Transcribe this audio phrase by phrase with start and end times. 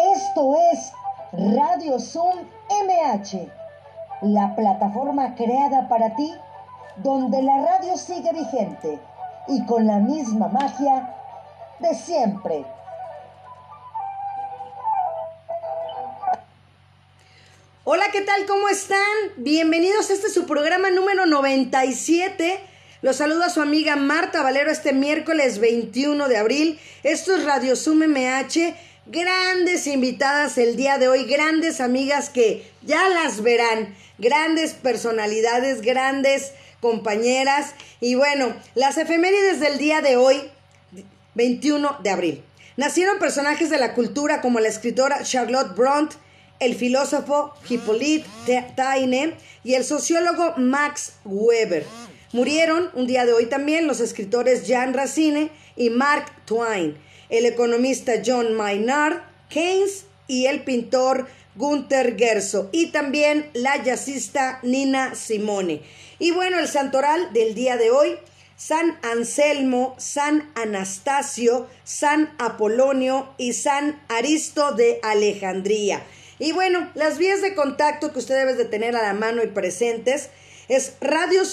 [0.00, 0.92] Esto es
[1.32, 2.38] Radio Zoom
[2.70, 3.50] MH,
[4.22, 6.32] la plataforma creada para ti
[6.96, 8.98] donde la radio sigue vigente
[9.48, 11.14] y con la misma magia
[11.80, 12.64] de siempre.
[17.84, 18.46] Hola, ¿qué tal?
[18.46, 18.98] ¿Cómo están?
[19.36, 22.60] Bienvenidos a este su programa número 97.
[23.02, 26.80] Los saludo a su amiga Marta Valero este miércoles 21 de abril.
[27.02, 28.89] Esto es Radio Zoom MH.
[29.06, 36.52] Grandes invitadas el día de hoy, grandes amigas que ya las verán, grandes personalidades, grandes
[36.80, 37.74] compañeras.
[38.00, 40.36] Y bueno, las efemérides del día de hoy,
[41.34, 42.44] 21 de abril.
[42.76, 46.12] Nacieron personajes de la cultura como la escritora Charlotte Bront,
[46.60, 48.26] el filósofo Hippolyte
[48.76, 51.86] Taine y el sociólogo Max Weber.
[52.32, 56.96] Murieron un día de hoy también los escritores Jean Racine y Mark Twain,
[57.30, 65.14] el economista John Maynard Keynes y el pintor Gunther Gerso y también la jazzista Nina
[65.14, 65.82] Simone.
[66.18, 68.18] Y bueno, el santoral del día de hoy,
[68.56, 76.02] San Anselmo, San Anastasio, San Apolonio y San Aristo de Alejandría.
[76.38, 79.48] Y bueno, las vías de contacto que usted debe de tener a la mano y
[79.48, 80.30] presentes
[80.68, 81.44] es Radio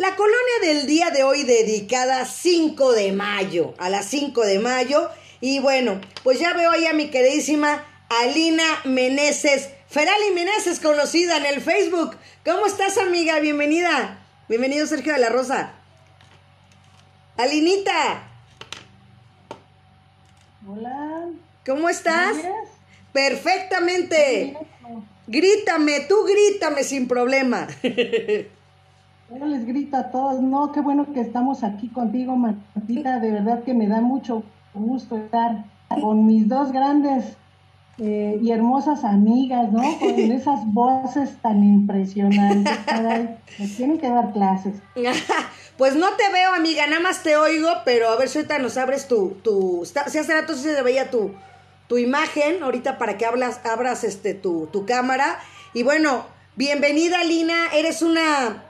[0.00, 5.10] la colonia del día de hoy dedicada 5 de mayo, a las 5 de mayo.
[5.42, 11.44] Y bueno, pues ya veo ahí a mi queridísima Alina Meneses, Ferali Meneses, conocida en
[11.44, 12.16] el Facebook.
[12.46, 13.40] ¿Cómo estás, amiga?
[13.40, 14.24] Bienvenida.
[14.48, 15.74] Bienvenido, Sergio de la Rosa.
[17.36, 18.26] Alinita.
[20.66, 21.28] Hola.
[21.66, 22.38] ¿Cómo estás?
[23.12, 24.56] Perfectamente.
[25.26, 27.68] Grítame, tú grítame sin problema.
[29.38, 33.62] Yo les grito a todos, no, qué bueno que estamos aquí contigo, Martita, de verdad
[33.62, 34.42] que me da mucho
[34.74, 35.64] gusto estar
[36.00, 37.36] con mis dos grandes
[37.98, 39.82] eh, y hermosas amigas, ¿no?
[40.00, 42.76] Con esas voces tan impresionantes,
[43.58, 44.74] me tienen que dar clases.
[45.78, 48.76] Pues no te veo, amiga, nada más te oigo, pero a ver si ahorita nos
[48.76, 51.30] abres tu, tu, si hace rato sí se veía tu,
[51.88, 55.38] tu imagen, ahorita para que hablas, abras este, tu, tu cámara.
[55.72, 58.62] Y bueno, bienvenida, Lina, eres una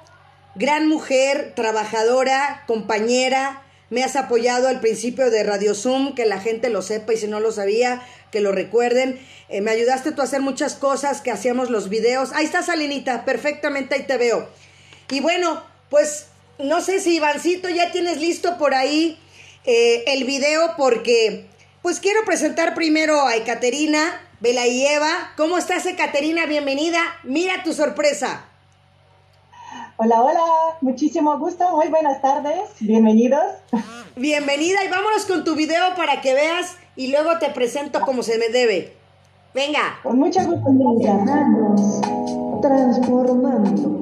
[0.61, 6.69] gran mujer, trabajadora, compañera, me has apoyado al principio de Radio Zoom, que la gente
[6.69, 9.19] lo sepa y si no lo sabía, que lo recuerden.
[9.49, 12.33] Eh, me ayudaste tú a hacer muchas cosas, que hacíamos los videos.
[12.35, 14.51] Ahí está Salinita, perfectamente ahí te veo.
[15.11, 16.27] Y bueno, pues
[16.59, 19.19] no sé si Ivancito ya tienes listo por ahí
[19.65, 21.47] eh, el video porque
[21.81, 25.33] pues quiero presentar primero a Ekaterina Eva.
[25.39, 26.45] ¿Cómo estás Ekaterina?
[26.45, 27.01] Bienvenida.
[27.25, 28.50] Mira tu sorpresa.
[30.03, 30.41] Hola, hola,
[30.81, 33.43] muchísimo gusto, muy buenas tardes, bienvenidos.
[34.17, 38.39] Bienvenida y vámonos con tu video para que veas y luego te presento como se
[38.39, 38.95] me debe.
[39.53, 40.01] Venga.
[40.03, 40.65] Con mucho gusto.
[42.63, 44.01] transformando.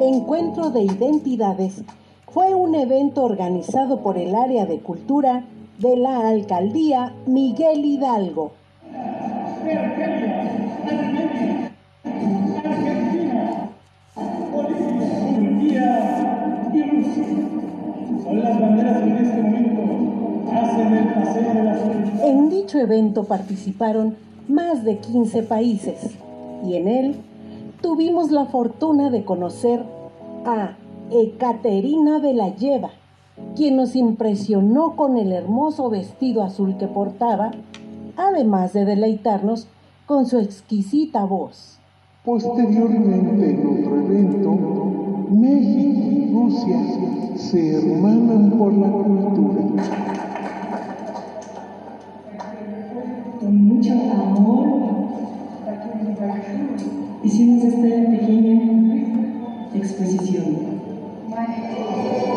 [0.00, 1.84] Encuentro de Identidades
[2.32, 5.44] fue un evento organizado por el área de cultura
[5.78, 8.50] de la alcaldía Miguel Hidalgo.
[22.22, 24.16] En dicho evento participaron
[24.48, 26.16] más de 15 países
[26.64, 27.16] y en él
[27.80, 29.82] tuvimos la fortuna de conocer
[30.44, 30.76] a
[31.10, 32.90] Ekaterina de la Lleva,
[33.54, 37.52] quien nos impresionó con el hermoso vestido azul que portaba,
[38.16, 39.68] además de deleitarnos
[40.06, 41.78] con su exquisita voz.
[42.24, 44.50] Posteriormente, en otro evento,
[45.30, 46.76] México Rusia
[47.34, 49.62] se hermanan por la cultura.
[53.40, 54.66] Con mucho amor
[57.24, 58.54] hicimos esta pequeña
[59.74, 60.76] exposición.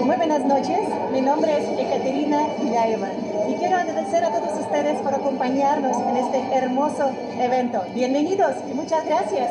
[0.06, 0.80] Muy buenas noches,
[1.12, 3.10] mi nombre es Ekaterina Villaeva
[3.50, 7.82] y quiero agradecer a todos ustedes por acompañarnos en este hermoso evento.
[7.94, 9.50] Bienvenidos y muchas gracias.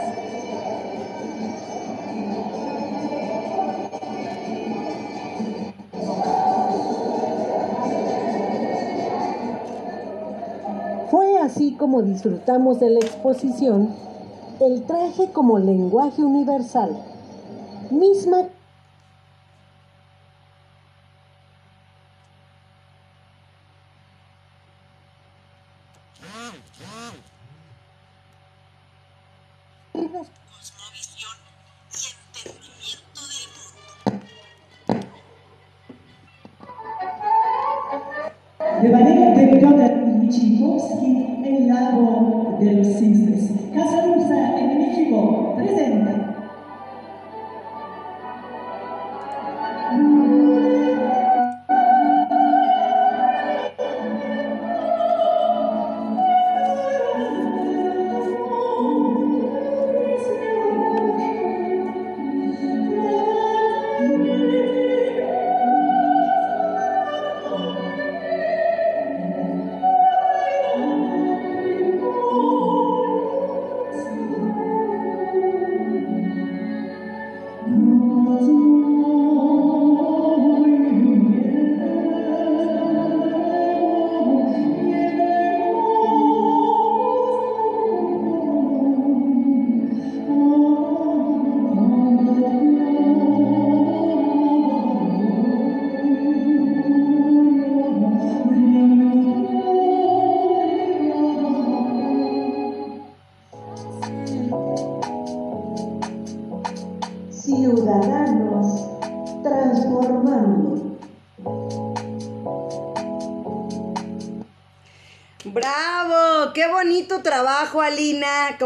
[11.78, 13.94] Como disfrutamos de la exposición
[14.60, 16.90] El traje como lenguaje universal,
[17.90, 18.48] misma
[38.82, 39.97] De ballet de
[40.28, 43.50] Tchaikovsky, El lago de los cisnes.
[43.72, 46.27] Casa Rusa en México presenta.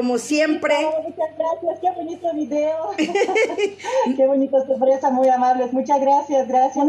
[0.02, 0.74] Como siempre.
[0.84, 2.76] Oh, muchas gracias, qué bonito video.
[4.16, 5.72] qué bonita sorpresa, muy amables.
[5.72, 6.84] Muchas gracias, gracias.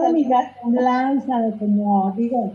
[0.63, 2.53] Una lanza de como digo,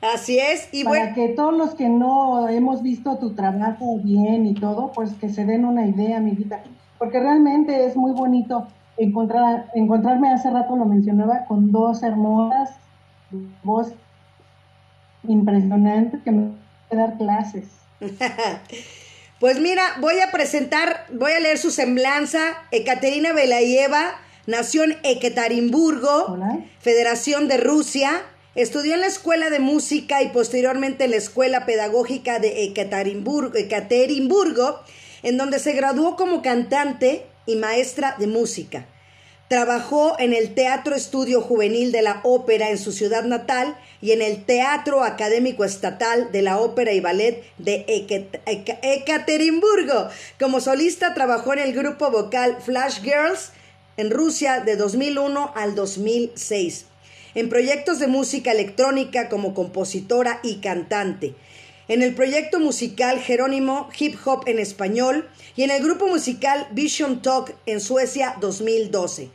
[0.00, 4.46] Así es, y para bueno, que todos los que no hemos visto tu trabajo bien
[4.46, 6.62] y todo, pues que se den una idea, amiguita.
[6.98, 8.66] Porque realmente es muy bonito
[8.96, 12.70] encontrar, encontrarme hace rato, lo mencionaba, con dos hermosas,
[13.62, 13.92] voz
[15.28, 16.56] impresionante que me van
[16.92, 17.68] a dar clases.
[19.40, 22.56] pues mira, voy a presentar, voy a leer su semblanza.
[22.70, 26.60] Ekaterina Belayeva nació en Ekaterinburgo, Hola.
[26.80, 28.22] Federación de Rusia.
[28.54, 34.80] Estudió en la Escuela de Música y posteriormente en la Escuela Pedagógica de Ekaterinburgo, Ekaterinburgo,
[35.22, 38.86] en donde se graduó como cantante y maestra de música.
[39.48, 44.20] Trabajó en el Teatro Estudio Juvenil de la Ópera en su ciudad natal y en
[44.20, 47.86] el Teatro Académico Estatal de la Ópera y Ballet de
[48.82, 50.08] Ekaterimburgo.
[50.40, 53.52] Como solista trabajó en el grupo vocal Flash Girls
[53.96, 56.86] en Rusia de 2001 al 2006.
[57.36, 61.36] En proyectos de música electrónica como compositora y cantante.
[61.88, 67.22] En el proyecto musical Jerónimo Hip Hop en español y en el grupo musical Vision
[67.22, 69.28] Talk en Suecia 2012.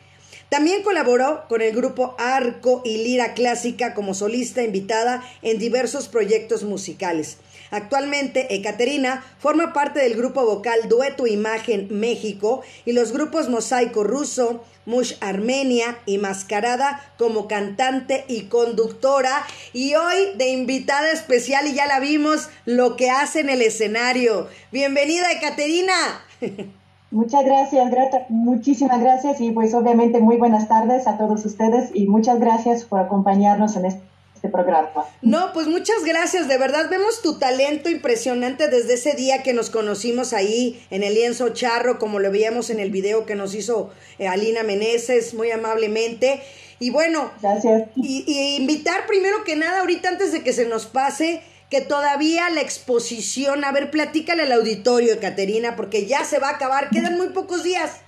[0.50, 6.64] También colaboró con el grupo Arco y Lira Clásica como solista invitada en diversos proyectos
[6.64, 7.38] musicales.
[7.72, 14.64] Actualmente, Ekaterina forma parte del grupo vocal Dueto Imagen México y los grupos Mosaico Ruso,
[14.86, 19.44] Mush Armenia y Mascarada como cantante y conductora.
[19.74, 24.48] Y hoy de invitada especial, y ya la vimos, lo que hace en el escenario.
[24.72, 25.94] Bienvenida, Ekaterina.
[27.12, 27.92] Muchas gracias.
[28.30, 33.00] Muchísimas gracias y pues obviamente muy buenas tardes a todos ustedes y muchas gracias por
[33.02, 34.11] acompañarnos en este
[34.50, 35.06] programa.
[35.22, 39.70] No, pues muchas gracias, de verdad vemos tu talento impresionante desde ese día que nos
[39.70, 43.92] conocimos ahí en el lienzo charro, como lo veíamos en el video que nos hizo
[44.20, 46.42] eh, Alina Meneses muy amablemente.
[46.80, 47.90] Y bueno, gracias.
[47.96, 52.50] Y, y invitar primero que nada, ahorita antes de que se nos pase, que todavía
[52.50, 57.16] la exposición, a ver, platícale al auditorio, Caterina, porque ya se va a acabar, quedan
[57.16, 58.01] muy pocos días.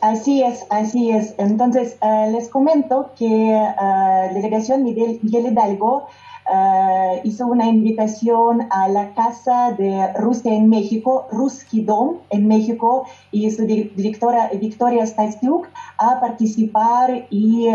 [0.00, 1.34] Así es, así es.
[1.38, 6.06] Entonces, uh, les comento que uh, la delegación Miguel, Miguel Hidalgo
[6.46, 13.06] Uh, hizo una invitación a la Casa de Rusia en México, Ruski Dom en México,
[13.30, 17.68] y su directora Victoria Stasiuk a participar y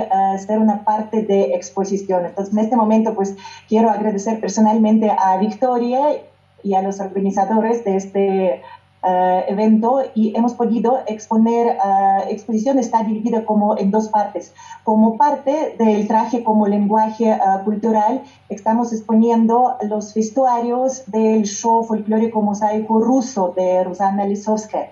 [0.45, 2.27] ser una parte de exposición.
[2.27, 3.35] Entonces, en este momento, pues
[3.67, 6.21] quiero agradecer personalmente a Victoria
[6.63, 8.61] y a los organizadores de este
[9.01, 14.53] Uh, evento y hemos podido exponer, uh, exposición está dividida como en dos partes.
[14.83, 22.41] Como parte del traje como lenguaje uh, cultural, estamos exponiendo los vestuarios del show folclórico
[22.41, 24.91] mosaico ruso de Rusana Lisovskaya.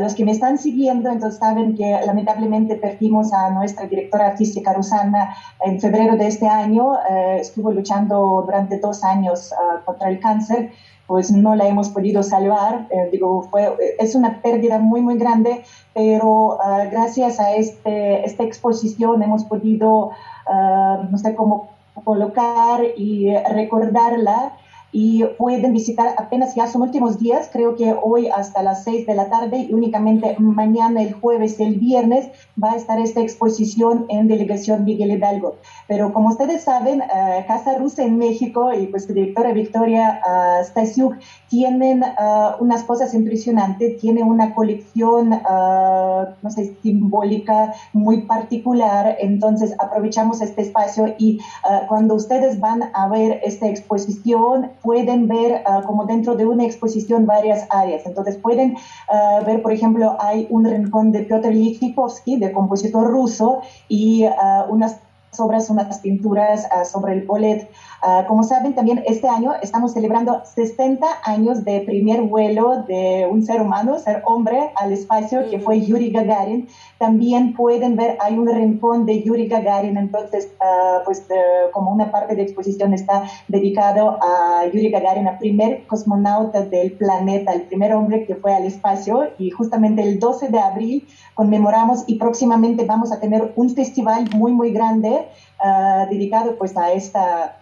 [0.00, 5.34] los que me están siguiendo entonces saben que lamentablemente perdimos a nuestra directora artística Rusana
[5.64, 6.98] en febrero de este año.
[7.40, 9.54] estuvo luchando durante dos años
[9.86, 10.72] contra el cáncer
[11.08, 12.86] pues no la hemos podido salvar.
[12.90, 18.44] Eh, digo, fue, es una pérdida muy, muy grande, pero uh, gracias a este, esta
[18.44, 20.10] exposición hemos podido,
[20.46, 21.70] uh, no sé cómo
[22.04, 24.52] colocar y recordarla
[24.90, 29.14] y pueden visitar apenas ya son últimos días, creo que hoy hasta las 6 de
[29.14, 32.28] la tarde y únicamente mañana, el jueves y el viernes
[32.62, 35.56] va a estar esta exposición en Delegación Miguel Hidalgo.
[35.86, 41.16] Pero como ustedes saben, uh, Casa Rusa en México y pues directora Victoria uh, Stasiuk
[41.48, 50.40] tienen uh, unas cosas impresionantes, tiene una colección, no sé, simbólica muy particular, entonces aprovechamos
[50.40, 51.40] este espacio y
[51.88, 57.26] cuando ustedes van a ver esta exposición, pueden ver uh, como dentro de una exposición
[57.26, 58.06] varias áreas.
[58.06, 58.76] Entonces pueden
[59.08, 61.94] uh, ver, por ejemplo, hay un rincón de Piotr Ilyich
[62.38, 64.30] de compositor ruso, y uh,
[64.68, 64.96] unas
[65.38, 71.04] obras, unas pinturas sobre el bolet Ah, como saben, también este año estamos celebrando 60
[71.24, 76.12] años de primer vuelo de un ser humano, ser hombre al espacio, que fue Yuri
[76.12, 76.68] Gagarin.
[76.98, 81.26] También pueden ver, hay un rincón de Yuri Gagarin, entonces, uh, pues
[81.72, 87.52] como una parte de exposición está dedicado a Yuri Gagarin, el primer cosmonauta del planeta,
[87.52, 89.30] el primer hombre que fue al espacio.
[89.38, 94.52] Y justamente el 12 de abril conmemoramos y próximamente vamos a tener un festival muy,
[94.52, 95.26] muy grande
[95.64, 97.57] uh, dedicado pues a esta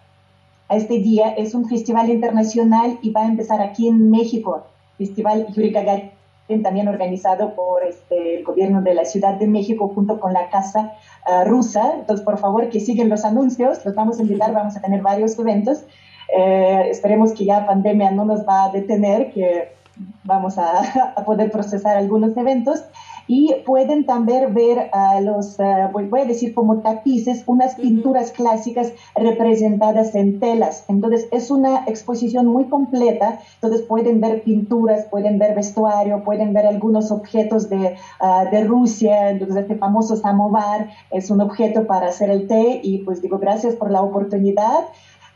[0.69, 1.31] a este día.
[1.31, 4.65] Es un festival internacional y va a empezar aquí en México,
[4.99, 6.11] Festival Yuri Gagarin,
[6.63, 10.93] también organizado por este, el gobierno de la Ciudad de México junto con la Casa
[11.27, 11.95] uh, Rusa.
[11.99, 15.39] Entonces, por favor, que siguen los anuncios, los vamos a invitar, vamos a tener varios
[15.39, 15.85] eventos.
[16.37, 19.73] Eh, esperemos que ya pandemia no nos va a detener, que
[20.25, 22.85] vamos a, a poder procesar algunos eventos
[23.27, 28.93] y pueden también ver a los, uh, voy a decir como tapices, unas pinturas clásicas
[29.15, 30.85] representadas en telas.
[30.89, 36.67] Entonces es una exposición muy completa, entonces pueden ver pinturas, pueden ver vestuario, pueden ver
[36.67, 42.31] algunos objetos de, uh, de Rusia, entonces este famoso samovar es un objeto para hacer
[42.31, 44.87] el té y pues digo gracias por la oportunidad.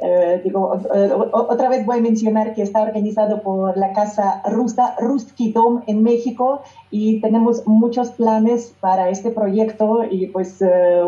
[0.03, 4.97] Eh, digo, eh, otra vez voy a mencionar que está organizado por la Casa Rusa,
[4.99, 11.03] Ruski Dom en México y tenemos muchos planes para este proyecto y pues eh,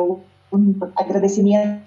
[0.51, 1.83] un agradecimiento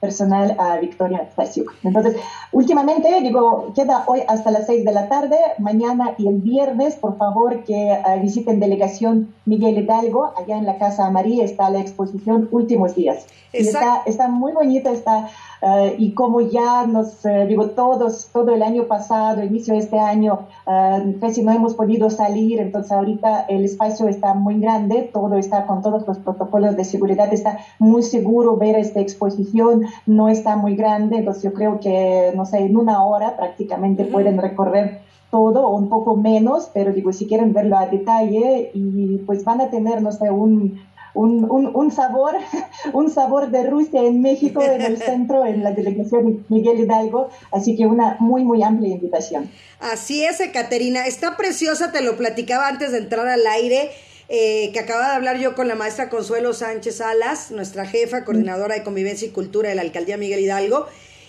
[0.00, 1.72] personal a Victoria Stasiuk.
[1.84, 2.16] Entonces,
[2.52, 7.16] últimamente, digo, queda hoy hasta las 6 de la tarde, mañana y el viernes, por
[7.16, 12.48] favor, que uh, visiten Delegación Miguel Hidalgo, allá en la Casa María está la exposición
[12.50, 13.26] Últimos Días.
[13.52, 15.28] está, está muy bonita, está
[15.62, 19.98] Uh, y como ya nos, uh, digo, todos, todo el año pasado, inicio de este
[19.98, 25.36] año, uh, casi no hemos podido salir, entonces ahorita el espacio está muy grande, todo
[25.36, 30.56] está con todos los protocolos de seguridad, está muy seguro ver esta exposición, no está
[30.56, 35.66] muy grande, entonces yo creo que, no sé, en una hora prácticamente pueden recorrer todo
[35.66, 39.70] o un poco menos, pero digo, si quieren verlo a detalle y pues van a
[39.70, 40.80] tener, no sé, un,
[41.16, 42.34] un, un, un, sabor,
[42.92, 47.30] un sabor de Rusia en México, en el centro, en la delegación Miguel Hidalgo.
[47.50, 49.50] Así que una muy, muy amplia invitación.
[49.80, 51.06] Así es, Caterina.
[51.06, 53.90] Está preciosa, te lo platicaba antes de entrar al aire.
[54.28, 58.74] Eh, que acaba de hablar yo con la maestra Consuelo Sánchez Alas, nuestra jefa, coordinadora
[58.74, 60.86] de convivencia y cultura de la alcaldía Miguel Hidalgo.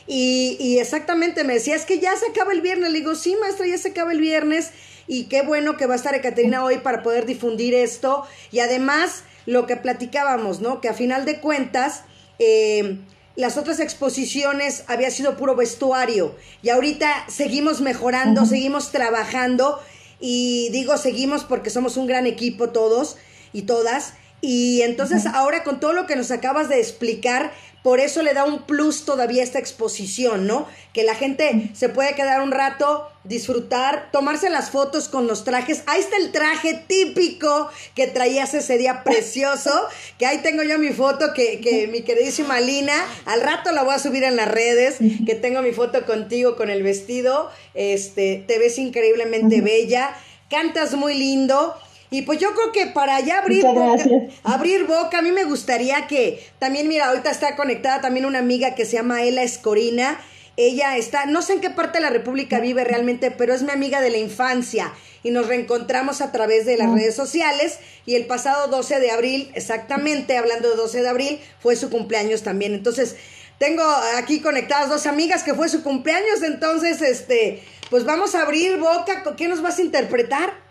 [0.08, 2.92] Y, y, exactamente me decía, es que ya se acaba el viernes.
[2.92, 4.72] Le digo, sí, maestra, ya se acaba el viernes.
[5.08, 8.24] Y qué bueno que va a estar Caterina hoy para poder difundir esto.
[8.52, 10.82] Y además, lo que platicábamos, ¿no?
[10.82, 12.04] Que a final de cuentas,
[12.38, 13.00] eh,
[13.38, 19.80] las otras exposiciones había sido puro vestuario y ahorita seguimos mejorando, seguimos trabajando
[20.20, 23.16] y digo seguimos porque somos un gran equipo todos
[23.54, 24.14] y todas.
[24.42, 27.54] Y entonces ahora con todo lo que nos acabas de explicar,
[27.88, 30.68] por eso le da un plus todavía esta exposición, ¿no?
[30.92, 35.84] Que la gente se puede quedar un rato, disfrutar, tomarse las fotos con los trajes.
[35.86, 39.72] Ahí está el traje típico que traías ese día precioso,
[40.20, 43.96] que ahí tengo yo mi foto que, que mi queridísima Lina, al rato la voy
[43.96, 48.60] a subir en las redes, que tengo mi foto contigo con el vestido, este, te
[48.60, 50.14] ves increíblemente bella,
[50.50, 51.74] cantas muy lindo
[52.10, 54.04] y pues yo creo que para ya abrir boca,
[54.44, 58.76] abrir boca, a mí me gustaría que también, mira, ahorita está conectada también una amiga
[58.76, 60.20] que se llama Ela Escorina.
[60.56, 63.72] Ella está, no sé en qué parte de la República vive realmente, pero es mi
[63.72, 68.26] amiga de la infancia y nos reencontramos a través de las redes sociales y el
[68.26, 72.74] pasado 12 de abril, exactamente hablando de 12 de abril, fue su cumpleaños también.
[72.74, 73.18] Entonces,
[73.60, 73.84] tengo
[74.16, 79.24] aquí conectadas dos amigas que fue su cumpleaños, entonces, este, pues vamos a abrir boca,
[79.36, 80.67] ¿qué nos vas a interpretar?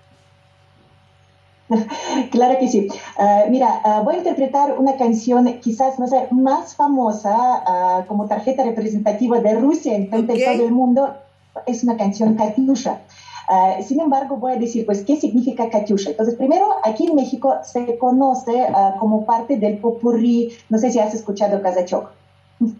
[2.30, 2.88] Claro que sí.
[3.18, 7.35] Ah, mira, ah, voy a interpretar una canción quizás, no sé, más famosa
[7.66, 11.14] ah, como tarjeta representativa de Rusia en todo el mundo.
[11.66, 13.00] Es una canción Katyusha.
[13.83, 16.11] sin embargo, voy a decir, pues, ¿qué significa Katyusha?
[16.11, 18.66] Entonces, primero, aquí en México se conoce
[18.98, 22.11] como parte del popurrí, no sé si has escuchado Kazachok.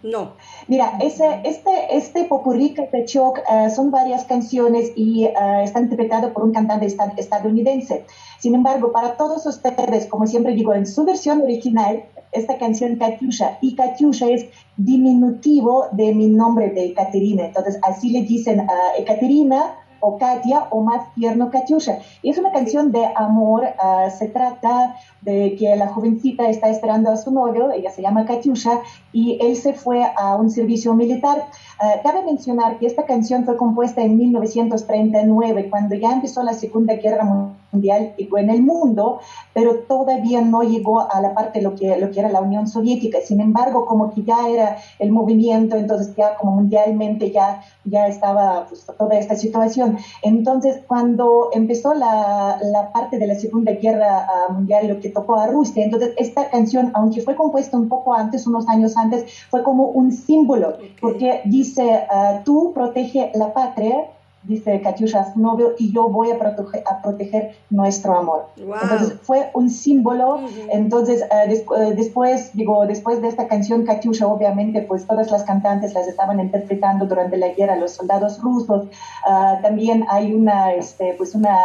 [0.03, 0.33] No.
[0.69, 3.41] Mira, ese, este, este popurrí Kazachok
[3.75, 5.25] son varias canciones y
[5.63, 8.07] está interpretado por un cantante estadounidense.
[8.39, 13.59] Sin embargo, para todos ustedes, como siempre digo, en su versión original, esta canción Katyusha,
[13.61, 17.47] y Katyusha es diminutivo de mi nombre de Ekaterina.
[17.47, 21.99] Entonces, así le dicen a Ekaterina o Katia o más tierno Katyusha.
[22.23, 27.17] es una canción de amor, ah, se trata de que la jovencita está esperando a
[27.17, 28.81] su novio, ella se llama Katyusha,
[29.13, 31.47] y él se fue a un servicio militar.
[31.79, 36.95] Uh, cabe mencionar que esta canción fue compuesta en 1939, cuando ya empezó la Segunda
[36.95, 39.21] Guerra Mundial en el mundo,
[39.53, 42.67] pero todavía no llegó a la parte de lo que, lo que era la Unión
[42.67, 43.19] Soviética.
[43.21, 48.67] Sin embargo, como que ya era el movimiento, entonces ya como mundialmente ya, ya estaba
[48.69, 49.99] pues, toda esta situación.
[50.23, 55.37] Entonces, cuando empezó la, la parte de la Segunda Guerra uh, Mundial, lo que tocó
[55.37, 59.63] a Rusia, entonces esta canción, aunque fue compuesta un poco antes, unos años antes, fue
[59.63, 64.07] como un símbolo, porque dice dice, uh, tú protege la patria,
[64.45, 68.47] dice Katyusha su novio, y yo voy a, proteger, a proteger nuestro amor.
[68.57, 70.41] Entonces fue un símbolo.
[70.71, 76.07] Entonces uh, después, digo, después de esta canción, Katyusha, obviamente, pues todas las cantantes las
[76.07, 78.87] estaban interpretando durante la guerra, los soldados rusos.
[79.29, 81.59] Uh, también hay una, este, pues una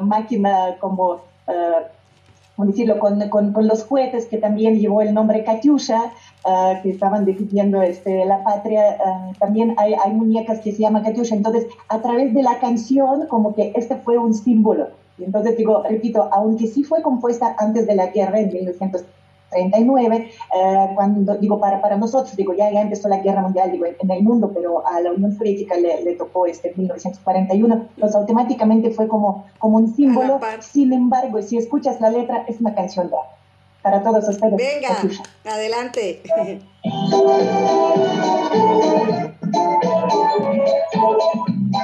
[0.00, 1.20] máquina como
[2.56, 6.12] decirlo, con, con, con, los juguetes que también llevó el nombre Katyusha,
[6.44, 8.96] uh, que estaban defendiendo este, la patria.
[9.04, 11.34] Uh, también hay, hay, muñecas que se llaman Katyusha.
[11.34, 14.88] Entonces, a través de la canción, como que este fue un símbolo.
[15.18, 19.04] entonces, digo, repito, aunque sí fue compuesta antes de la guerra, en 1900
[19.54, 23.86] 39, eh, cuando digo para, para nosotros, digo ya, ya empezó la guerra mundial digo,
[23.86, 28.90] en el mundo, pero a la Unión Soviética le, le tocó este 1941, pues automáticamente
[28.90, 30.40] fue como, como un símbolo.
[30.60, 33.16] Sin embargo, si escuchas la letra, es una canción de
[33.84, 34.56] para todos ustedes.
[34.56, 35.02] Venga,
[35.44, 36.22] adelante.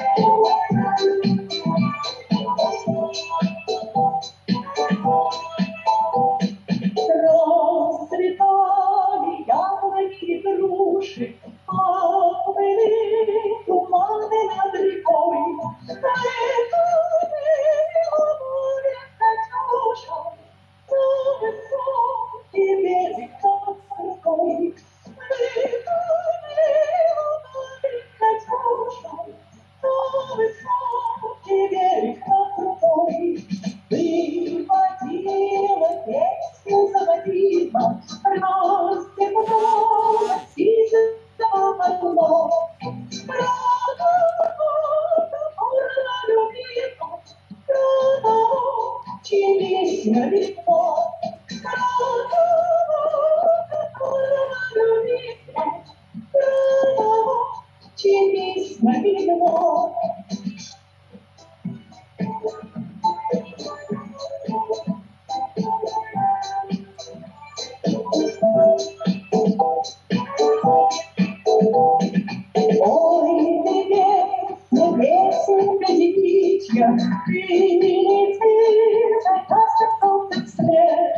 [77.61, 81.10] She needs me, fantastic hope instead.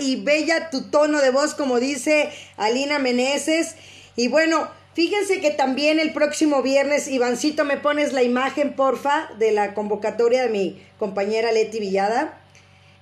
[0.00, 3.76] Y bella tu tono de voz, como dice Alina Meneses.
[4.16, 9.52] Y bueno, fíjense que también el próximo viernes, Ivancito, me pones la imagen, porfa, de
[9.52, 12.40] la convocatoria de mi compañera Leti Villada.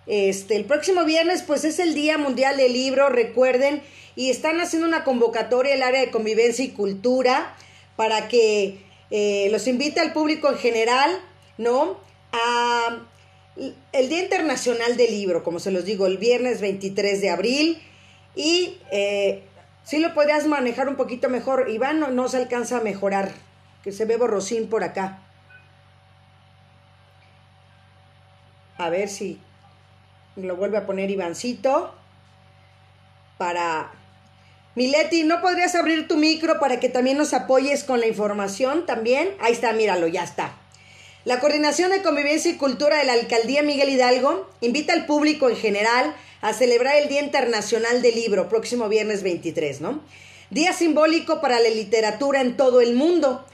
[0.06, 3.82] Este, el próximo viernes, pues es el Día Mundial del Libro, recuerden,
[4.16, 7.54] y están haciendo una convocatoria el área de convivencia y cultura
[7.94, 8.80] para que
[9.10, 11.20] eh, los invite al público en general,
[11.56, 11.98] ¿no?
[12.32, 13.06] A
[13.92, 17.82] el Día Internacional del Libro, como se los digo, el viernes 23 de abril.
[18.34, 19.42] Y eh,
[19.84, 21.70] si lo podrías manejar un poquito mejor.
[21.70, 23.32] Iván no, se alcanza a mejorar,
[23.82, 25.22] que se ve borrosín por acá.
[28.76, 29.40] A ver si
[30.36, 31.94] lo vuelve a poner Ivancito.
[33.38, 33.92] Para...
[34.74, 39.30] Mileti, ¿no podrías abrir tu micro para que también nos apoyes con la información también?
[39.40, 40.52] Ahí está, míralo, ya está.
[41.24, 45.56] La Coordinación de Convivencia y Cultura de la Alcaldía Miguel Hidalgo invita al público en
[45.56, 50.00] general a celebrar el Día Internacional del Libro, próximo viernes 23, ¿no?
[50.50, 53.44] Día simbólico para la literatura en todo el mundo.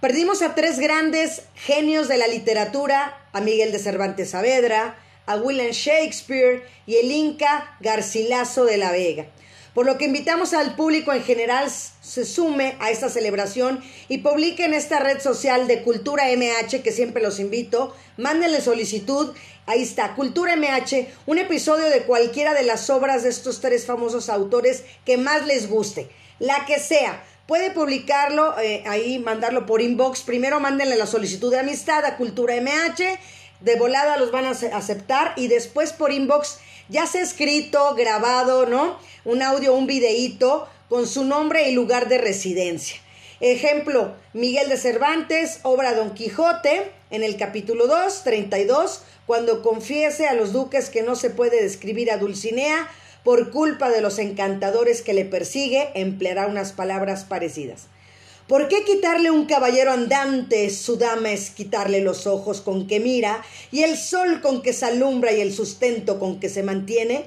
[0.00, 4.96] Perdimos a tres grandes genios de la literatura, a Miguel de Cervantes Saavedra,
[5.26, 9.26] a William Shakespeare y el Inca Garcilaso de la Vega.
[9.74, 14.66] Por lo que invitamos al público en general se sume a esta celebración y publique
[14.66, 17.96] en esta red social de Cultura MH, que siempre los invito.
[18.18, 19.32] Mándenle solicitud.
[19.64, 24.28] Ahí está, Cultura MH, un episodio de cualquiera de las obras de estos tres famosos
[24.28, 26.10] autores que más les guste.
[26.38, 27.24] La que sea.
[27.46, 30.22] Puede publicarlo eh, ahí, mandarlo por inbox.
[30.22, 33.18] Primero mándenle la solicitud de amistad a Cultura MH.
[33.60, 36.58] De volada los van a aceptar y después por inbox
[36.88, 38.98] ya sea escrito, grabado, ¿no?
[39.24, 42.96] Un audio, un videíto con su nombre y lugar de residencia.
[43.40, 50.34] Ejemplo, Miguel de Cervantes, obra Don Quijote, en el capítulo 2, 32, cuando confiese a
[50.34, 52.88] los duques que no se puede describir a Dulcinea
[53.24, 57.88] por culpa de los encantadores que le persigue, empleará unas palabras parecidas.
[58.48, 60.68] ¿Por qué quitarle un caballero andante?
[60.70, 64.86] Su dama es quitarle los ojos con que mira y el sol con que se
[64.86, 67.26] alumbra y el sustento con que se mantiene.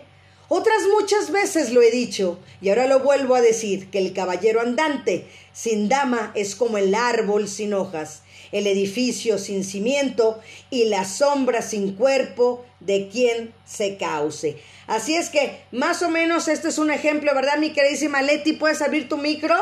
[0.50, 4.62] Otras muchas veces lo he dicho, y ahora lo vuelvo a decir, que el caballero
[4.62, 11.06] andante sin dama es como el árbol sin hojas, el edificio sin cimiento y la
[11.06, 14.58] sombra sin cuerpo de quien se cause.
[14.86, 18.54] Así es que, más o menos, este es un ejemplo, ¿verdad, mi queridísima Leti?
[18.54, 19.56] ¿Puedes abrir tu micro?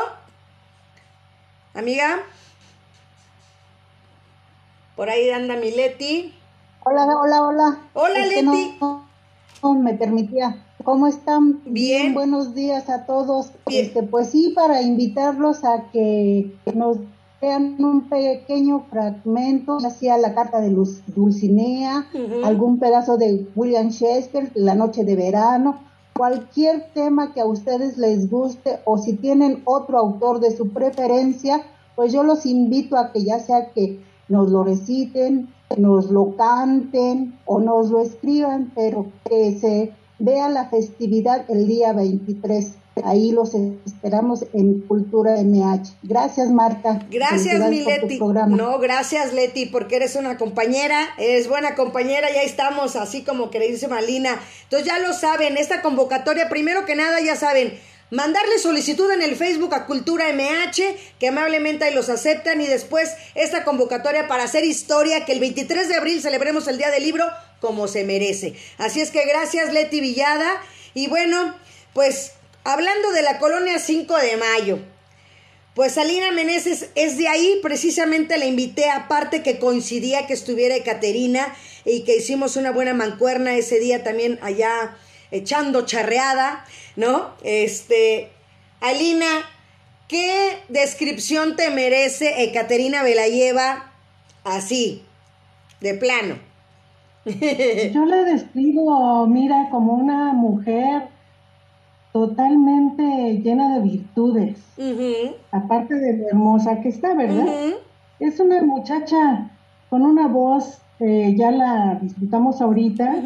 [1.74, 2.16] Amiga.
[4.96, 6.32] Por ahí anda mi Leti.
[6.84, 7.78] Hola, hola, hola.
[7.94, 8.76] Hola, Leti.
[8.80, 9.04] No,
[9.62, 10.56] no me permitía.
[10.84, 11.60] ¿Cómo están?
[11.64, 12.14] Bien.
[12.14, 13.50] Buenos días a todos.
[13.66, 13.86] Bien.
[13.86, 16.98] Este, pues sí, para invitarlos a que nos
[17.40, 22.06] vean un pequeño fragmento, ya sea la carta de Luz- Dulcinea,
[22.44, 25.80] algún pedazo de William Shakespeare, La noche de verano,
[26.16, 31.62] cualquier tema que a ustedes les guste o si tienen otro autor de su preferencia,
[31.96, 37.38] pues yo los invito a que ya sea que nos lo reciten, nos lo canten
[37.46, 42.76] o nos lo escriban, pero que se vea la festividad el día 23.
[43.02, 43.52] Ahí los
[43.86, 45.96] esperamos en Cultura MH.
[46.04, 47.04] Gracias, Marta.
[47.10, 48.20] Gracias, mi Leti.
[48.20, 54.00] No, gracias, Leti, porque eres una compañera, eres buena compañera, ya estamos, así como queridísima
[54.00, 54.38] Lina.
[54.64, 57.78] Entonces ya lo saben, esta convocatoria, primero que nada, ya saben,
[58.10, 60.82] mandarle solicitud en el Facebook a Cultura MH,
[61.18, 65.88] que amablemente ahí los aceptan, y después esta convocatoria para hacer historia, que el 23
[65.88, 67.26] de abril celebremos el Día del Libro
[67.60, 68.54] como se merece.
[68.78, 70.48] Así es que gracias, Leti Villada.
[70.92, 71.54] Y bueno,
[71.92, 72.32] pues
[72.64, 74.78] hablando de la colonia 5 de mayo.
[75.74, 81.52] Pues Alina Meneses es de ahí, precisamente la invité, aparte que coincidía que estuviera Caterina
[81.84, 84.96] y que hicimos una buena mancuerna ese día también allá
[85.32, 87.34] echando charreada, ¿no?
[87.42, 88.30] Este,
[88.80, 89.26] Alina,
[90.06, 93.92] ¿qué descripción te merece Ekaterina Velayeva
[94.44, 95.02] así,
[95.80, 96.38] de plano?
[97.24, 101.13] Yo la describo, mira, como una mujer
[102.14, 104.56] totalmente llena de virtudes,
[105.50, 107.44] aparte de lo hermosa que está, ¿verdad?
[108.20, 109.50] Es una muchacha
[109.90, 113.16] con una voz, eh, ya la disfrutamos ahorita,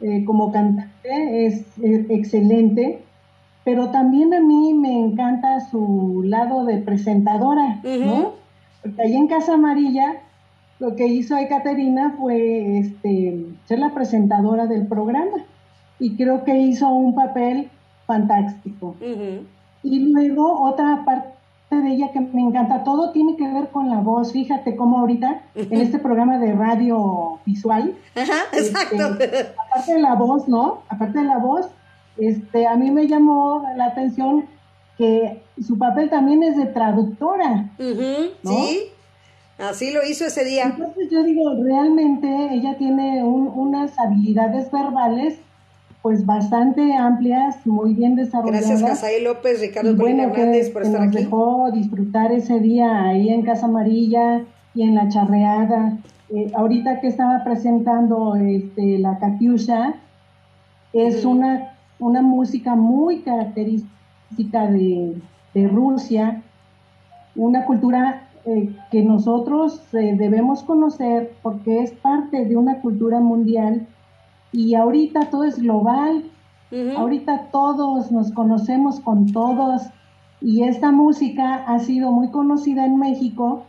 [0.00, 1.62] eh, como cantante, es,
[2.08, 3.02] excelente,
[3.64, 7.82] pero también a mí me encanta su lado de presentadora.
[7.84, 8.32] ¿no?
[8.80, 10.22] Porque ahí en Casa Amarilla
[10.78, 15.44] lo que hizo Ekaterina fue este, ser la presentadora del programa
[15.98, 17.68] y creo que hizo un papel
[18.08, 18.96] fantástico.
[19.84, 21.28] Y luego otra parte
[21.70, 24.32] de ella que me encanta, todo tiene que ver con la voz.
[24.32, 28.96] Fíjate cómo ahorita en este programa de radio visual, Ajá, exacto.
[29.22, 30.78] este, aparte de la voz, ¿no?
[30.88, 31.66] Aparte de la voz,
[32.16, 34.46] este, a mí me llamó la atención
[34.96, 37.66] que su papel también es de traductora.
[38.42, 38.50] ¿no?
[38.50, 38.80] Sí,
[39.58, 40.64] así lo hizo ese día.
[40.64, 45.38] Entonces yo digo, realmente ella tiene un- unas habilidades verbales
[46.02, 48.68] pues bastante amplias, muy bien desarrolladas.
[48.68, 51.24] Gracias, Casaí López, Ricardo bueno, Hernández, por estar nos aquí.
[51.24, 54.42] dejó disfrutar ese día ahí en Casa Amarilla
[54.74, 55.98] y en la charreada.
[56.30, 59.94] Eh, ahorita que estaba presentando este, la Katyusha,
[60.92, 65.14] es una, una música muy característica de,
[65.54, 66.42] de Rusia,
[67.34, 73.86] una cultura eh, que nosotros eh, debemos conocer porque es parte de una cultura mundial
[74.52, 76.24] y ahorita todo es global.
[76.98, 79.82] Ahorita todos nos conocemos con todos
[80.42, 83.62] y esta música ha sido muy conocida en México,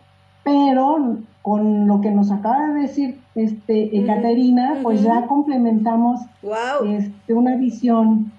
[0.44, 6.90] pero con lo que nos acaba de decir este Ekaterina, pues ya complementamos Wow.
[6.90, 8.34] este, una visión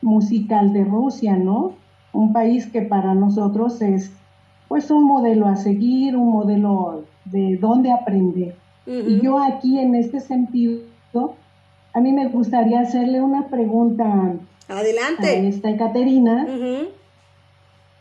[0.00, 1.72] musical de Rusia, ¿no?
[2.12, 4.12] Un país que para nosotros es
[4.68, 8.54] pues un modelo a seguir, un modelo de dónde aprender.
[8.86, 10.82] Y yo aquí en este sentido,
[11.94, 14.04] a mí me gustaría hacerle una pregunta
[14.68, 15.48] a Adelante.
[15.48, 16.44] esta Ekaterina.
[16.48, 16.88] Ujú.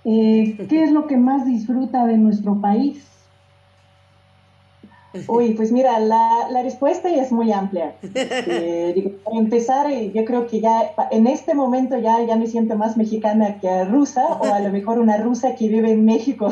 [0.06, 3.06] Eh, ¿Qué es lo que más disfruta de nuestro país?
[5.28, 7.94] Uy, pues mira, la, la respuesta ya es muy amplia.
[8.46, 12.48] Eh, digo, para empezar, eh, yo creo que ya en este momento ya, ya me
[12.48, 16.50] siento más mexicana que rusa, o a lo mejor una rusa que vive en México.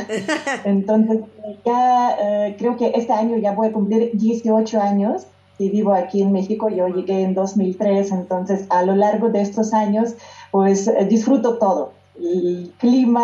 [0.64, 1.22] Entonces,
[1.66, 5.26] ya eh, creo que este año ya voy a cumplir 18 años
[5.70, 6.70] vivo aquí en México.
[6.70, 10.16] Yo llegué en 2003, entonces a lo largo de estos años,
[10.52, 11.94] pues eh, disfruto todo.
[12.20, 13.22] El clima,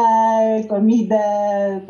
[0.68, 1.82] comida,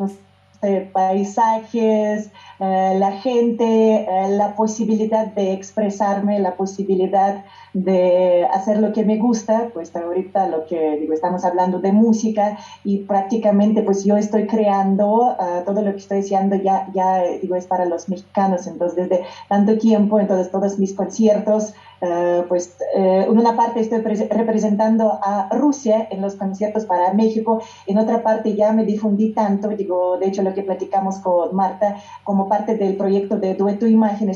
[0.92, 3.64] paisajes, eh, la gente,
[4.02, 10.48] eh, la posibilidad de expresarme, la posibilidad de hacer lo que me gusta, pues ahorita
[10.48, 15.82] lo que digo, estamos hablando de música y prácticamente pues yo estoy creando ah, todo
[15.82, 20.18] lo que estoy haciendo ya, ya digo, es para los mexicanos, entonces desde tanto tiempo,
[20.18, 26.36] entonces todos mis conciertos, eh, pues eh, una parte estoy representando a Rusia en los
[26.36, 30.62] conciertos para México, en otra parte ya me difundí tanto, digo, de hecho lo que
[30.62, 34.28] platicamos con Marta, como parte del proyecto de Dueto Imagen,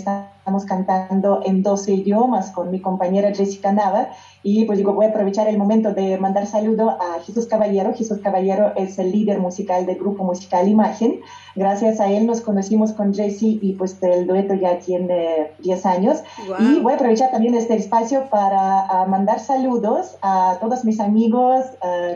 [0.43, 4.09] estamos cantando en 12 idiomas con mi compañera Jessica Nava
[4.43, 7.95] y pues digo, voy a aprovechar el momento de mandar saludo a Jesús Caballero.
[7.95, 11.21] Jesús Caballero es el líder musical del grupo musical Imagen.
[11.55, 16.23] Gracias a él nos conocimos con Jessie y pues el dueto ya tiene 10 años.
[16.59, 21.65] Y voy a aprovechar también este espacio para mandar saludos a todos mis amigos,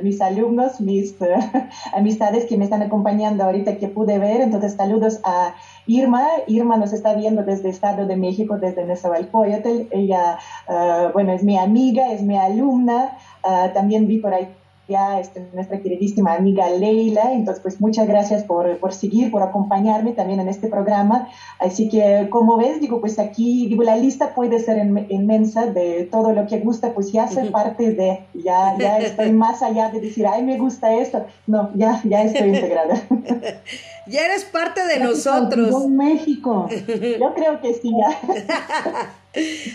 [0.03, 1.15] mis alumnos, mis
[1.95, 4.41] amistades que me están acompañando ahorita que pude ver.
[4.41, 5.55] Entonces saludos a
[5.87, 6.27] Irma.
[6.47, 9.87] Irma nos está viendo desde Estado de México, desde Nezahualcóyotl.
[9.91, 13.17] Ella, uh, bueno, es mi amiga, es mi alumna.
[13.45, 14.49] Uh, también vi por ahí
[14.89, 17.33] ya este, nuestra queridísima amiga Leila.
[17.33, 21.29] Entonces, pues muchas gracias por, por, seguir, por acompañarme también en este programa.
[21.59, 26.33] Así que, como ves, digo, pues aquí, digo, la lista puede ser inmensa de todo
[26.33, 30.27] lo que gusta, pues ya soy parte de, ya, ya estoy más allá de decir,
[30.27, 31.25] ay, me gusta esto.
[31.47, 33.01] No, ya, ya estoy integrada.
[34.09, 35.89] Ya eres parte de nosotros.
[35.89, 36.69] México.
[37.21, 39.13] Yo creo que sí, ya.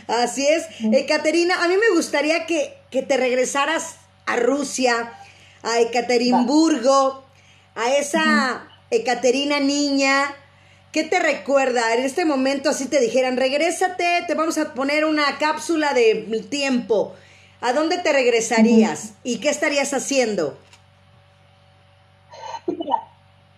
[0.07, 0.65] Así es.
[1.07, 3.95] Caterina, a mí me gustaría que, que te regresaras
[4.25, 5.13] a Rusia,
[5.63, 7.23] a Ekaterimburgo,
[7.75, 10.35] a esa Ekaterina niña.
[10.91, 11.93] ¿Qué te recuerda?
[11.93, 17.15] En este momento así te dijeran, regrésate, te vamos a poner una cápsula de tiempo.
[17.61, 19.13] ¿A dónde te regresarías?
[19.23, 20.57] ¿Y qué estarías haciendo?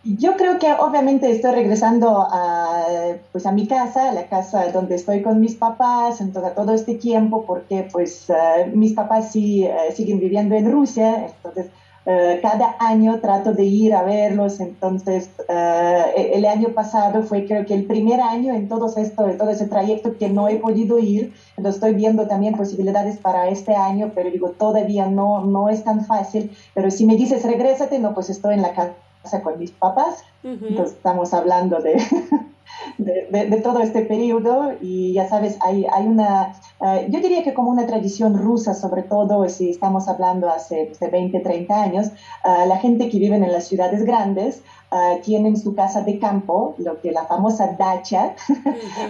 [0.06, 2.84] Yo creo que obviamente estoy regresando a,
[3.32, 6.96] pues a mi casa, a la casa donde estoy con mis papás, entonces todo este
[6.96, 11.72] tiempo, porque pues eh, mis papás sí eh, siguen viviendo en Rusia, entonces
[12.06, 17.66] eh, cada año trato de ir a verlos, entonces e-, el año pasado fue creo
[17.66, 21.34] que el primer año en todo esto, todo ese trayecto que no he podido ir,
[21.56, 26.04] entonces estoy viendo también posibilidades para este año, pero digo, todavía no, no es tan
[26.06, 28.96] fácil, pero si me dices regrésate, no, pues estoy en la casa
[29.44, 30.24] con mis papás.
[30.44, 31.80] Entonces estamos hablando
[32.98, 37.54] de, de, todo este periodo y ya sabes, hay, hay una, eh, yo diría que
[37.54, 42.78] como una tradición rusa, sobre todo si estamos hablando hace, 20, 30 años, eh, la
[42.78, 44.62] gente que vive en las ciudades grandes
[44.94, 48.36] uh, tienen su casa de campo, lo que la famosa dacha.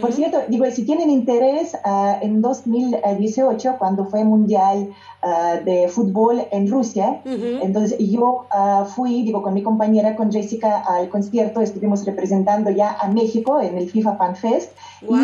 [0.02, 1.78] Por cierto, digo, si tienen interés,
[2.22, 4.94] en 2018, cuando fue Mundial
[5.66, 8.46] de Fútbol en Rusia, entonces yo
[8.96, 13.78] fui, digo, con mi compañera, con Jessica, al concierto, estuvimos representando ya a México en
[13.78, 14.72] el FIFA Fan Fest.
[15.02, 15.16] Y,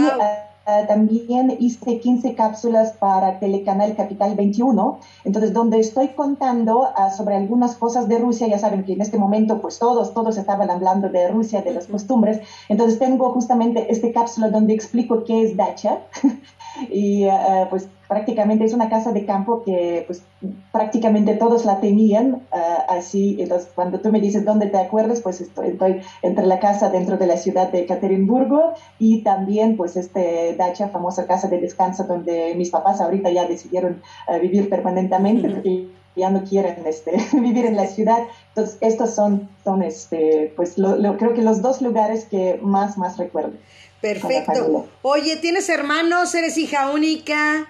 [0.88, 7.76] también hice 15 cápsulas para Telecanal Capital 21, entonces donde estoy contando uh, sobre algunas
[7.76, 11.28] cosas de Rusia, ya saben que en este momento pues todos, todos estaban hablando de
[11.30, 16.00] Rusia, de las costumbres, entonces tengo justamente este cápsula donde explico qué es dacha
[16.90, 20.24] y uh, pues prácticamente es una casa de campo que pues
[20.72, 23.38] prácticamente todos la tenían uh, así.
[23.40, 27.28] Entonces, cuando tú me dices dónde te acuerdas, pues estoy, entre la casa dentro de
[27.28, 32.72] la ciudad de Ekaterimburgo y también pues este dacha, famosa casa de descanso donde mis
[32.72, 37.88] papás ahorita ya decidieron uh, vivir permanentemente porque ya no quieren este, vivir en la
[37.88, 38.24] ciudad.
[38.50, 43.18] Entonces, estos son, son este, pues lo, creo que los dos lugares que más, más
[43.18, 43.54] recuerdo.
[44.02, 44.88] Perfecto.
[45.02, 46.34] Oye, ¿tienes hermanos?
[46.36, 47.68] ¿Eres hija única?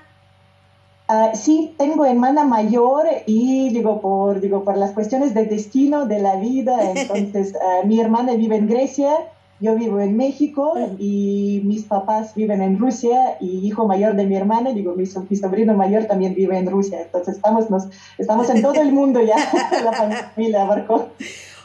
[1.10, 6.20] Uh, sí, tengo hermana mayor y digo por, digo, por las cuestiones de destino de
[6.20, 9.16] la vida, entonces uh, mi hermana vive en Grecia,
[9.60, 14.36] yo vivo en México y mis papás viven en Rusia y hijo mayor de mi
[14.36, 17.88] hermana, digo, mi, mi sobrino mayor también vive en Rusia, entonces estamos, nos,
[18.20, 19.36] estamos en todo el mundo ya,
[19.84, 21.10] la familia abarcó.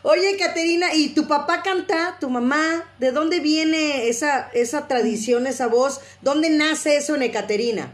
[0.07, 2.85] Oye, Caterina, ¿y tu papá canta, tu mamá?
[2.99, 6.03] ¿De dónde viene esa, esa tradición, esa voz?
[6.21, 7.91] ¿Dónde nace eso en Ecaterina?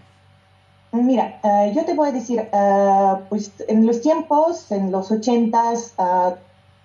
[0.90, 5.94] Mira, uh, yo te voy a decir, uh, pues en los tiempos, en los ochentas,
[5.98, 6.32] uh,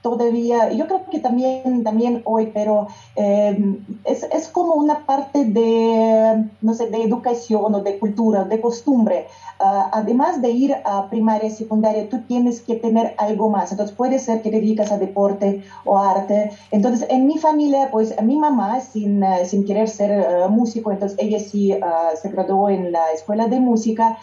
[0.05, 3.57] todavía, yo creo que también, también hoy, pero eh,
[4.03, 9.25] es, es, como una parte de, no sé, de educación o de cultura, de costumbre.
[9.57, 13.71] Uh, además de ir a primaria secundaria, tú tienes que tener algo más.
[13.71, 16.51] Entonces puede ser que te dedicas a deporte o arte.
[16.69, 21.17] Entonces en mi familia, pues mi mamá, sin, uh, sin querer ser uh, músico, entonces
[21.19, 21.73] ella sí
[22.21, 24.17] se graduó en la escuela de música.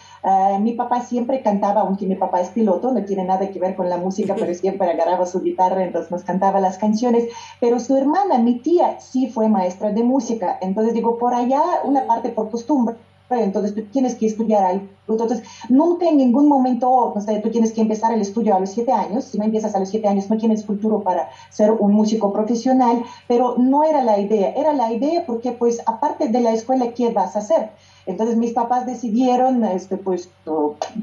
[0.61, 3.89] mi papá siempre cantaba, aunque mi papá es piloto, no tiene nada que ver con
[3.89, 7.25] la música, pero siempre agarraba su guitarra entonces nos cantaba las canciones,
[7.59, 12.05] pero su hermana, mi tía, sí fue maestra de música, entonces digo, por allá una
[12.05, 12.95] parte por costumbre,
[13.29, 14.89] entonces tú tienes que estudiar ahí.
[15.07, 18.69] Entonces, nunca en ningún momento, no sé, tú tienes que empezar el estudio a los
[18.69, 21.93] siete años, si no empiezas a los siete años no tienes futuro para ser un
[21.93, 26.51] músico profesional, pero no era la idea, era la idea porque pues aparte de la
[26.51, 27.71] escuela, ¿qué vas a hacer?
[28.05, 30.29] Entonces mis papás decidieron, este, pues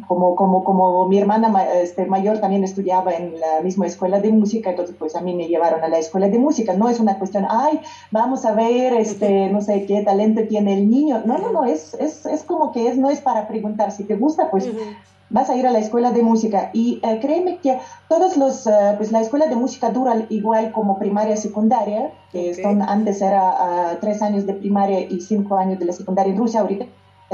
[0.07, 4.71] como, como, como mi hermana este, mayor también estudiaba en la misma escuela de música,
[4.71, 6.75] entonces pues a mí me llevaron a la escuela de música.
[6.75, 7.81] No es una cuestión, ay,
[8.11, 11.23] vamos a ver, este, no sé qué talento tiene el niño.
[11.25, 14.17] No, no, no, es, es, es como que es, no es para preguntar si te
[14.17, 14.69] gusta, pues
[15.31, 16.71] vas a ir a la escuela de música.
[16.73, 17.79] Y eh, créeme que
[18.09, 22.83] todos los, eh, pues la escuela de música dura igual como primaria secundaria, que son,
[22.83, 26.61] antes era uh, tres años de primaria y cinco años de la secundaria en Rusia,
[26.61, 26.87] ahorita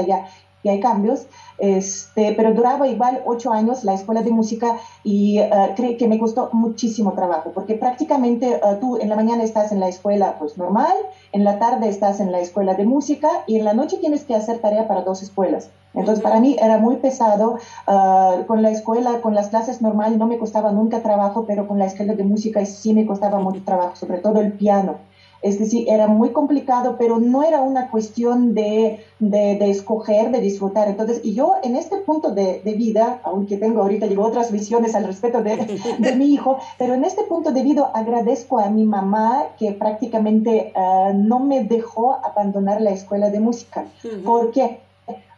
[0.05, 0.27] ya,
[0.67, 1.25] ya hay cambios,
[1.57, 6.19] este, pero duraba igual ocho años la escuela de música y uh, creo que me
[6.19, 10.57] costó muchísimo trabajo, porque prácticamente uh, tú en la mañana estás en la escuela pues
[10.57, 10.95] normal,
[11.31, 14.35] en la tarde estás en la escuela de música y en la noche tienes que
[14.35, 15.69] hacer tarea para dos escuelas.
[15.93, 17.57] Entonces, para mí era muy pesado.
[17.87, 21.79] Uh, con la escuela, con las clases normales no me costaba nunca trabajo, pero con
[21.79, 24.99] la escuela de música sí me costaba mucho trabajo, sobre todo el piano.
[25.41, 30.41] Es decir, era muy complicado, pero no era una cuestión de, de, de escoger, de
[30.41, 30.87] disfrutar.
[30.87, 34.95] Entonces, y yo en este punto de, de, vida, aunque tengo ahorita llevo otras visiones
[34.95, 35.57] al respecto de,
[35.99, 40.73] de, mi hijo, pero en este punto de vida agradezco a mi mamá que prácticamente
[40.75, 43.85] uh, no me dejó abandonar la escuela de música.
[44.03, 44.23] Uh -huh.
[44.23, 44.79] ¿Por qué?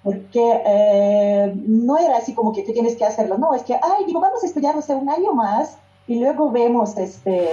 [0.04, 4.06] porque eh, no era así como que tú tienes que hacerlo, no, es que, ay,
[4.06, 5.78] digo, vamos a estudiar, no sé, un año más
[6.08, 7.50] y luego vemos, este,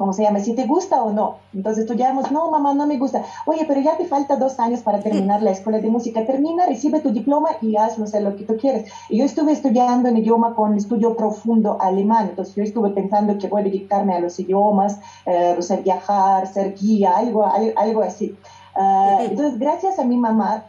[0.00, 0.40] ¿cómo se llama?
[0.40, 1.36] Si te gusta o no.
[1.52, 3.22] Entonces estudiamos, no, mamá, no me gusta.
[3.44, 6.24] Oye, pero ya te falta dos años para terminar la escuela de música.
[6.24, 8.90] Termina, recibe tu diploma y haz, no sé, lo que tú quieres.
[9.10, 12.28] Y yo estuve estudiando en idioma con estudio profundo alemán.
[12.30, 16.74] Entonces yo estuve pensando que voy a dedicarme a los idiomas, eh, sé, viajar, ser
[16.74, 18.34] guía, algo, algo así.
[18.74, 20.64] Uh, entonces, gracias a mi mamá,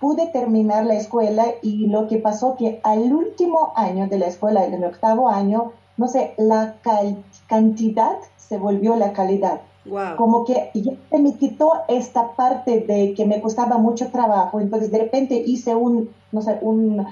[0.00, 4.64] pude terminar la escuela y lo que pasó que al último año de la escuela,
[4.64, 6.74] en el octavo año, no sé, la
[7.46, 8.16] cantidad
[8.52, 9.62] se volvió la calidad.
[9.86, 10.16] Wow.
[10.18, 14.92] Como que ya se me quitó esta parte de que me costaba mucho trabajo, entonces
[14.92, 17.06] de repente hice un, no sé, un,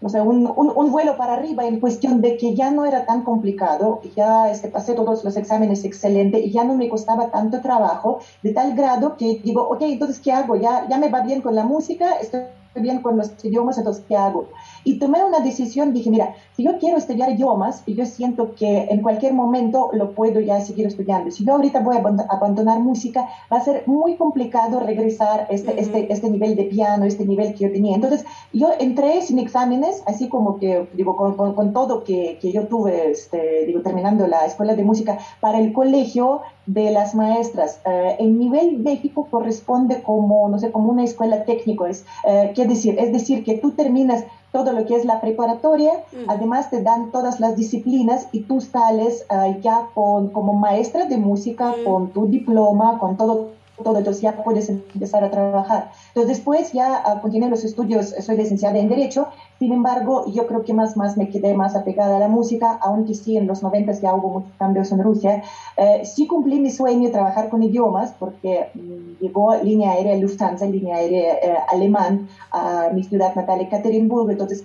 [0.00, 3.04] no sé, un, un, un, vuelo para arriba en cuestión de que ya no era
[3.04, 7.60] tan complicado, ya este, pasé todos los exámenes excelente y ya no me costaba tanto
[7.60, 10.56] trabajo, de tal grado que digo, ok, entonces, ¿qué hago?
[10.56, 12.40] Ya, ya me va bien con la música, estoy
[12.80, 14.48] bien con los idiomas, entonces, ¿qué hago?
[14.84, 18.86] Y tomé una decisión, dije, mira, si yo quiero estudiar idiomas, y yo siento que
[18.90, 21.30] en cualquier momento lo puedo ya seguir estudiando.
[21.30, 25.74] Si yo ahorita voy a abandonar música, va a ser muy complicado regresar este, uh
[25.74, 25.80] -huh.
[25.80, 27.94] este, este nivel de piano, este nivel que yo tenía.
[27.94, 32.52] Entonces, yo entré sin exámenes, así como que, digo, con, con, con todo que, que,
[32.52, 37.80] yo tuve, este, digo, terminando la escuela de música, para el colegio de las maestras.
[37.84, 42.66] Uh, el nivel México corresponde como, no sé, como una escuela técnica, es, uh, ¿qué
[42.66, 42.98] decir?
[42.98, 46.30] Es decir, que tú terminas todo lo que es la preparatoria, mm.
[46.30, 51.16] además te dan todas las disciplinas y tú sales uh, ya con, como maestra de
[51.16, 51.84] música, mm.
[51.84, 53.50] con tu diploma, con todo,
[53.82, 55.90] todo, entonces ya puedes empezar a trabajar.
[56.14, 59.26] Entonces después ya uh, continué los estudios, soy licenciada en Derecho,
[59.58, 63.14] sin embargo yo creo que más, más me quedé más apegada a la música, aunque
[63.14, 65.42] sí en los 90 ya hubo muchos cambios en Rusia.
[65.76, 70.66] Uh, sí cumplí mi sueño de trabajar con idiomas porque um, llegó línea aérea Lufthansa,
[70.66, 74.64] línea aérea uh, alemán, a mi ciudad natal, Ekaterimburgo, entonces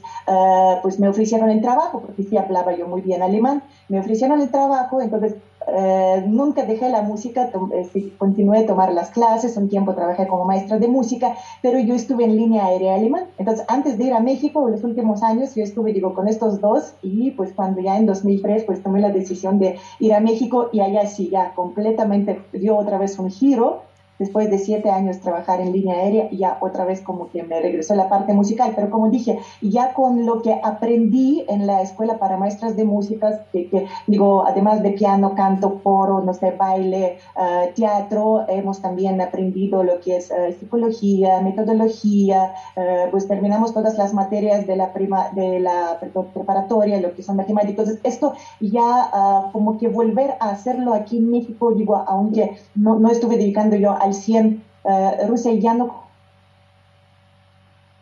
[0.84, 4.50] pues me ofrecieron el trabajo, porque sí hablaba yo muy bien alemán, me ofrecieron el
[4.50, 5.34] trabajo, entonces
[5.72, 10.46] Uh, nunca dejé la música, eh, continué a tomar las clases, un tiempo trabajé como
[10.46, 13.26] maestra de música, pero yo estuve en línea aérea alemán.
[13.38, 16.60] Entonces, antes de ir a México, en los últimos años, yo estuve, digo, con estos
[16.60, 20.70] dos y pues cuando ya en 2003, pues tomé la decisión de ir a México
[20.72, 23.89] y allá sí, ya completamente dio otra vez un giro
[24.20, 27.96] después de siete años trabajar en línea aérea, ya otra vez como que me regresó
[27.96, 32.38] la parte musical, pero como dije, ya con lo que aprendí en la escuela para
[32.38, 37.74] maestras de música, que, que digo, además de piano, canto, coro, no sé, baile, uh,
[37.74, 44.14] teatro, hemos también aprendido lo que es uh, psicología, metodología, uh, pues terminamos todas las
[44.14, 46.00] materias de la prima, de la
[46.34, 47.88] preparatoria, lo que son matemáticas.
[47.88, 49.10] Entonces, esto ya
[49.54, 53.92] como que volver a hacerlo aquí en México, digo, aunque no, no estuve dedicando yo
[54.10, 56.04] al 100, uh, Rusia ya no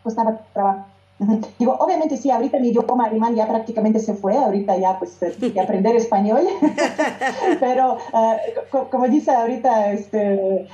[0.03, 0.86] costaba trabajo.
[1.57, 5.18] Digo, obviamente sí, ahorita mi idioma alemán ya prácticamente se fue, ahorita ya pues
[5.53, 6.41] que aprender español,
[7.59, 10.68] pero uh, como dice ahorita este,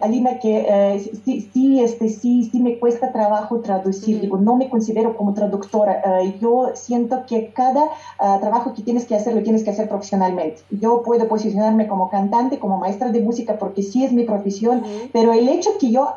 [0.00, 4.68] Alina que uh, sí, sí, este, sí, sí me cuesta trabajo traducir, digo, no me
[4.68, 7.82] considero como traductora, uh, yo siento que cada
[8.40, 10.62] trabajo que tienes que hacer lo tienes que hacer profesionalmente.
[10.70, 15.32] Yo puedo posicionarme como cantante, como maestra de música porque sí es mi profesión, pero
[15.32, 16.08] el hecho que yo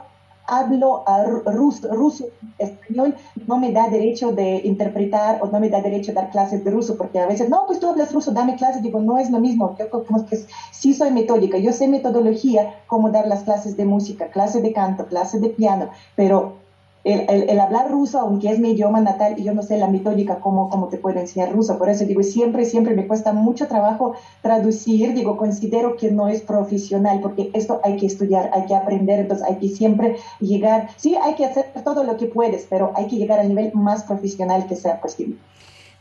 [0.48, 1.04] hablo
[1.46, 2.26] ruso, ruso,
[2.58, 3.16] español,
[3.48, 6.72] no me da derecho de interpretar o no me da derecho de dar clases de
[6.72, 9.40] ruso, porque a veces, no, pues tú hablas ruso, dame clases, digo, no es lo
[9.40, 10.38] mismo, yo como que
[10.72, 15.06] sí soy metódica, yo sé metodología, cómo dar las clases de música, clases de canto,
[15.08, 16.65] clases de piano, pero
[17.06, 20.70] el, hablar ruso, aunque es mi idioma natal y yo no sé la metódica, cómo,
[20.70, 21.78] cómo te puedo enseñar ruso.
[21.78, 25.14] Por eso digo, siempre, siempre me cuesta mucho trabajo traducir.
[25.14, 29.46] Digo, considero que no es profesional porque esto hay que estudiar, hay que aprender, entonces
[29.48, 30.90] hay que siempre llegar.
[30.98, 34.04] Sí, hay que hacer todo lo que puedes, pero hay que llegar al nivel más
[34.04, 35.38] profesional que sea posible.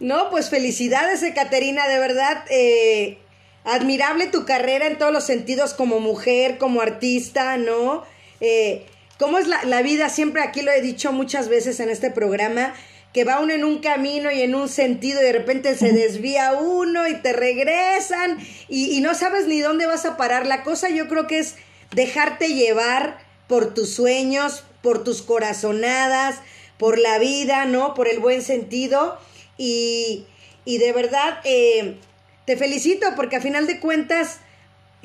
[0.00, 2.44] No, pues felicidades, Ekaterina, de verdad.
[2.48, 3.18] Eh,
[3.64, 8.02] admirable tu carrera en todos los sentidos como mujer, como artista, ¿no?
[8.40, 8.86] Eh,
[9.24, 10.10] ¿Cómo es la, vida?
[10.10, 12.74] Siempre aquí lo he dicho muchas veces en este programa,
[13.14, 16.52] que va uno en un camino y en un sentido y de repente se desvía
[16.52, 18.36] uno y te regresan
[18.68, 20.46] y, no sabes ni dónde vas a parar.
[20.46, 21.54] La cosa yo creo que es
[21.92, 23.16] dejarte llevar
[23.48, 26.40] por tus sueños, por tus corazonadas,
[26.76, 27.94] por la vida, ¿no?
[27.94, 29.18] Por el buen sentido.
[29.56, 30.26] Y,
[30.66, 31.96] y de verdad, eh,
[32.44, 34.40] te felicito porque a final de cuentas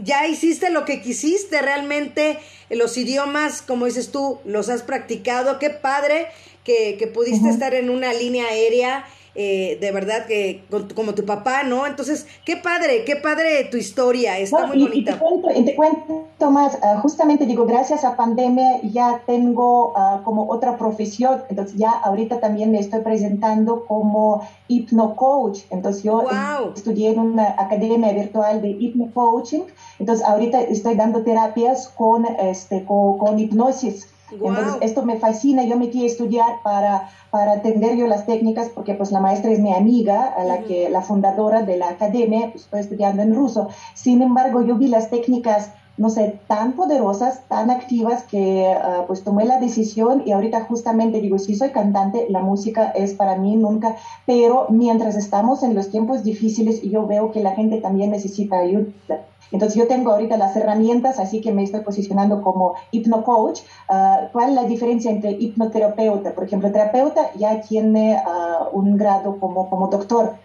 [0.04, 2.39] ya hiciste lo que quisiste, realmente
[2.70, 6.28] los idiomas, como dices tú, los has practicado, qué padre
[6.64, 10.64] que, que pudiste estar en una línea aérea eh, de verdad que
[10.95, 11.86] como tu papá, ¿no?
[11.86, 15.20] Entonces, qué padre, qué padre tu historia, está muy bonita.
[15.56, 20.78] Y te, cuento, más, ah, justamente digo, gracias a pandemia ya tengo uh, como otra
[20.78, 26.28] profesión, entonces ya ahorita también me estoy presentando como hipnocoach, entonces yo
[26.76, 29.64] estudié en una academia virtual de hipnocoaching,
[30.00, 34.08] entonces ahorita estoy dando terapias con, este, con hipnosis.
[34.32, 35.64] Entonces, esto me fascina.
[35.64, 39.60] Yo me a estudiar para, para atender yo las técnicas, porque pues la maestra es
[39.60, 43.70] mi amiga, a la, que, la fundadora de la academia, pues, estoy estudiando en ruso.
[43.95, 49.26] Sin embargo, yo vi las técnicas no sé, tan poderosas, tan activas que ah, pues
[49.26, 53.58] tomé la decisión y ahorita justamente digo, si soy cantante, la música es para mí
[53.58, 58.60] nunca, pero mientras estamos en los tiempos difíciles yo veo que la gente también necesita
[58.60, 63.62] ayuda, entonces yo tengo ahorita las herramientas, así que me estoy posicionando como hipnocoach.
[63.90, 66.34] Uh, ¿Cuál es la diferencia entre hipnoterapeuta?
[66.34, 70.36] Por ejemplo, terapeuta ya tiene uh, un grado como, como doctor,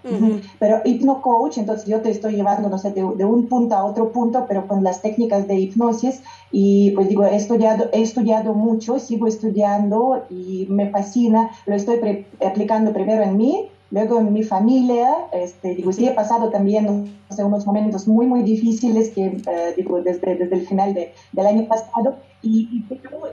[0.58, 4.46] pero hipnocoach, entonces yo te estoy llevando, no sé, de, un punto a otro punto,
[4.48, 6.22] pero con las técnicas de hipnosis.
[6.50, 11.50] Y pues digo, he estudiado, he estudiado mucho, sigo estudiando y me fascina.
[11.66, 16.50] Lo estoy aplicando primero en mí, Luego en mi familia, este, digo, sí he pasado
[16.50, 21.46] también unos momentos muy, muy difíciles que, eh, digo, desde, desde el final de, del
[21.46, 22.84] año pasado y,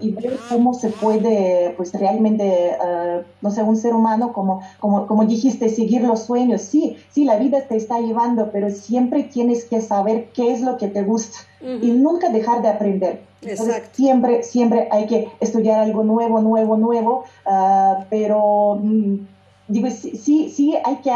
[0.02, 5.08] y, ver cómo se puede, pues realmente, eh, no sé, un ser humano, como, como,
[5.08, 6.62] como dijiste, seguir los sueños.
[6.62, 10.78] Sí, sí, la vida te está llevando, pero siempre tienes que saber qué es lo
[10.78, 13.22] que te gusta y nunca dejar de aprender.
[13.42, 18.78] Entonces, siempre, siempre hay que estudiar algo nuevo, nuevo, nuevo, uh, pero...
[18.80, 19.41] Mm,
[19.72, 21.12] digo, sí, sí, hay que,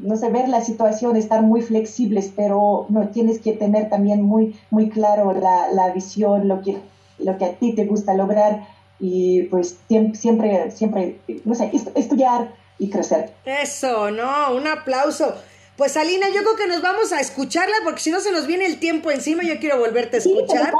[0.00, 4.56] no sé, ver la situación, estar muy flexibles, pero no tienes que tener también muy,
[4.70, 6.76] muy claro la, la visión, lo que,
[7.18, 8.66] lo que a ti te gusta lograr
[8.98, 13.32] y pues siempre, siempre, no sé, estudiar y crecer.
[13.44, 15.34] Eso, no, un aplauso.
[15.76, 18.66] Pues Alina, yo creo que nos vamos a escucharla porque si no se nos viene
[18.66, 20.74] el tiempo encima, yo quiero volverte a escuchar.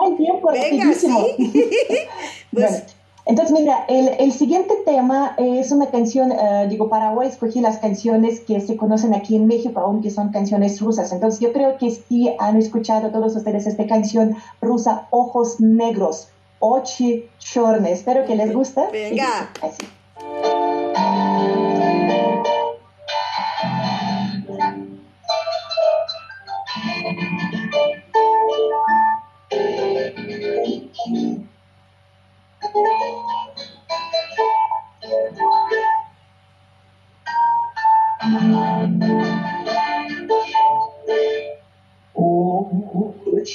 [0.53, 1.09] Venga, sí.
[2.53, 2.85] pues,
[3.31, 8.41] entonces, mira, el, el, siguiente tema es una canción, uh, digo, Paraguay escogí las canciones
[8.41, 11.13] que se conocen aquí en México, aunque son canciones rusas.
[11.13, 16.27] Entonces, yo creo que sí han escuchado todos ustedes esta canción rusa, Ojos Negros,
[16.59, 17.93] Ochi Chorne.
[17.93, 18.83] Espero que les guste.
[18.91, 19.49] Venga.
[19.63, 19.87] Así.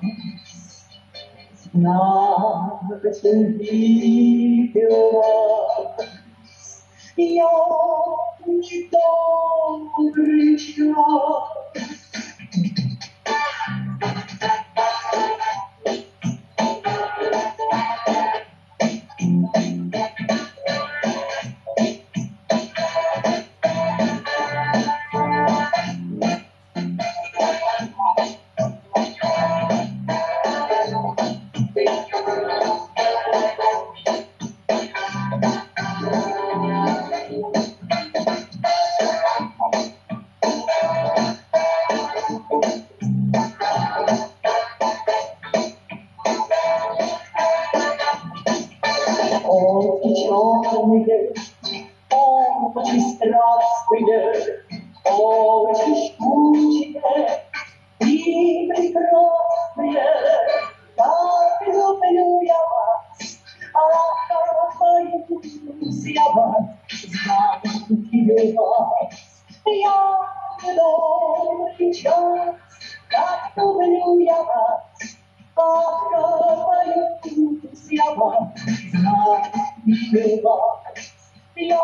[1.72, 3.12] 나를
[3.58, 5.18] 비벼봐
[7.16, 8.90] 영이
[10.04, 10.94] 떠올리라
[69.70, 70.18] Я
[70.62, 71.92] вином и
[73.08, 74.80] как люблю я вас,
[75.54, 76.10] как
[76.66, 78.48] боюсь я вас,
[78.92, 80.78] как не вас.
[81.54, 81.80] Я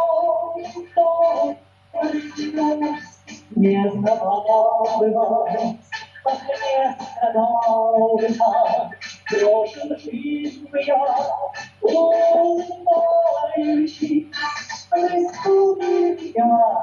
[3.56, 5.76] не забывала бы вас,
[6.24, 8.88] как не страдала бы так,
[9.30, 10.96] Брошен жизнь я,
[11.82, 13.12] улыбающий,
[14.90, 16.82] Приступи меня,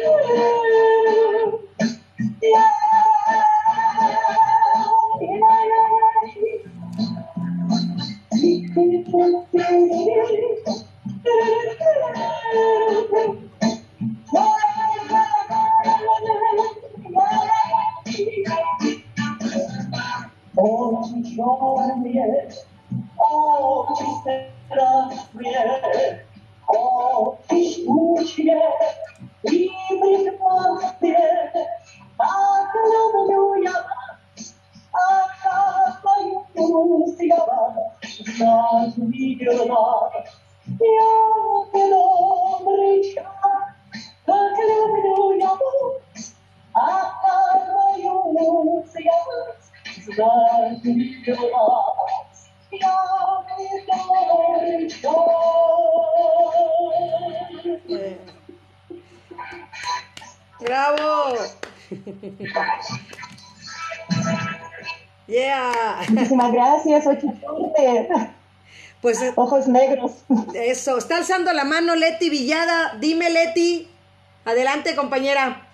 [60.59, 61.35] ¡Bravo!
[65.27, 65.71] ¡Yeah!
[66.09, 67.27] Muchísimas gracias, ocho
[69.01, 70.11] pues, eh, Ojos negros.
[70.53, 72.95] Eso, está alzando la mano Leti Villada.
[72.99, 73.89] Dime, Leti.
[74.43, 75.68] Adelante, compañera.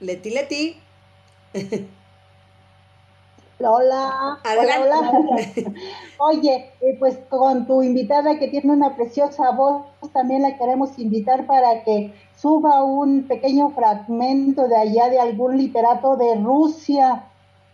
[0.00, 0.76] Leti, Leti.
[3.58, 5.12] Hola, hola, hola.
[6.18, 11.46] Oye, eh, pues con tu invitada que tiene una preciosa voz, también la queremos invitar
[11.46, 17.24] para que suba un pequeño fragmento de allá de algún literato de Rusia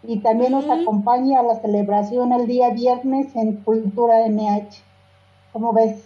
[0.04, 4.82] y también nos acompañe a la celebración el día viernes en Cultura MH.
[5.52, 5.96] ¿Cómo ves?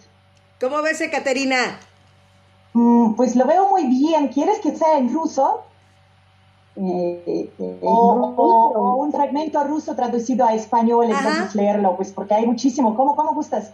[0.59, 1.79] ¿Cómo ves, Caterina?
[2.73, 4.29] Mm, pues lo veo muy bien.
[4.29, 5.65] ¿Quieres que sea en ruso?
[6.79, 11.29] Eh, eh, O, o- o un fragmento ruso traducido a español, Ajá.
[11.31, 12.95] entonces leerlo, pues porque hay muchísimo.
[12.95, 13.73] ¿Cómo, cómo gustas?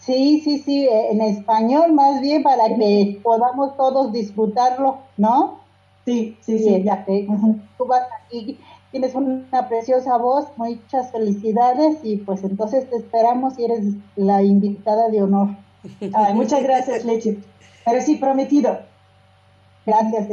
[0.00, 5.60] Sí, sí, sí, eh, en español más bien para que podamos todos disfrutarlo, ¿no?
[6.04, 6.82] Sí, sí, Sí, sí.
[6.82, 7.26] ya que
[7.78, 8.58] tú vas aquí,
[8.90, 13.84] tienes una preciosa voz, muchas felicidades y pues entonces te esperamos y eres
[14.16, 15.48] la invitada de honor.
[16.12, 17.38] Ay, muchas gracias, Leche.
[17.86, 18.78] Pero sí, prometido.
[19.86, 20.26] Gracias,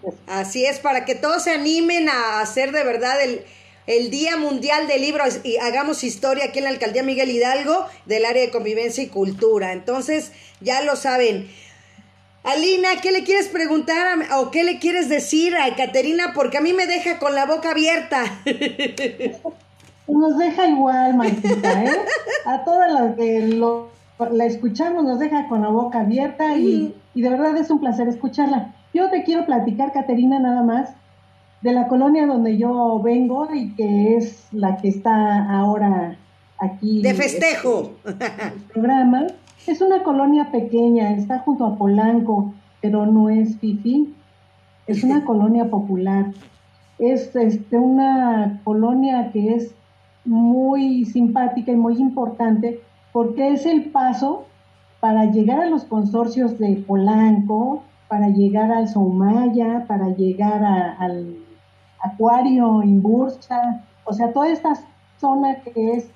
[0.00, 0.14] pues.
[0.26, 3.44] Así es, para que todos se animen a hacer de verdad el,
[3.86, 8.24] el Día Mundial del Libro y hagamos historia aquí en la Alcaldía Miguel Hidalgo del
[8.24, 9.72] área de convivencia y cultura.
[9.72, 10.30] Entonces,
[10.60, 11.50] ya lo saben.
[12.44, 16.32] Alina, ¿qué le quieres preguntar a- o qué le quieres decir a Caterina?
[16.34, 18.22] Porque a mí me deja con la boca abierta.
[20.06, 21.96] Nos deja igual, Martita, ¿eh?
[22.44, 23.88] A todas las que lo,
[24.32, 28.08] la escuchamos nos deja con la boca abierta y, y de verdad es un placer
[28.08, 28.74] escucharla.
[28.92, 30.94] Yo te quiero platicar, Caterina, nada más,
[31.62, 36.16] de la colonia donde yo vengo y que es la que está ahora
[36.58, 37.02] aquí.
[37.02, 37.92] De festejo.
[38.04, 39.26] el programa.
[39.66, 42.52] Es una colonia pequeña, está junto a Polanco,
[42.82, 44.12] pero no es Fifi.
[44.86, 46.26] Es una colonia popular.
[46.98, 49.74] Es este, una colonia que es
[50.24, 52.80] muy simpática y muy importante
[53.12, 54.46] porque es el paso
[55.04, 61.36] para llegar a los consorcios de Polanco, para llegar al Soumaya, para llegar al
[62.00, 64.72] Acuario, Imbursa, o sea, toda esta
[65.20, 66.08] zona que es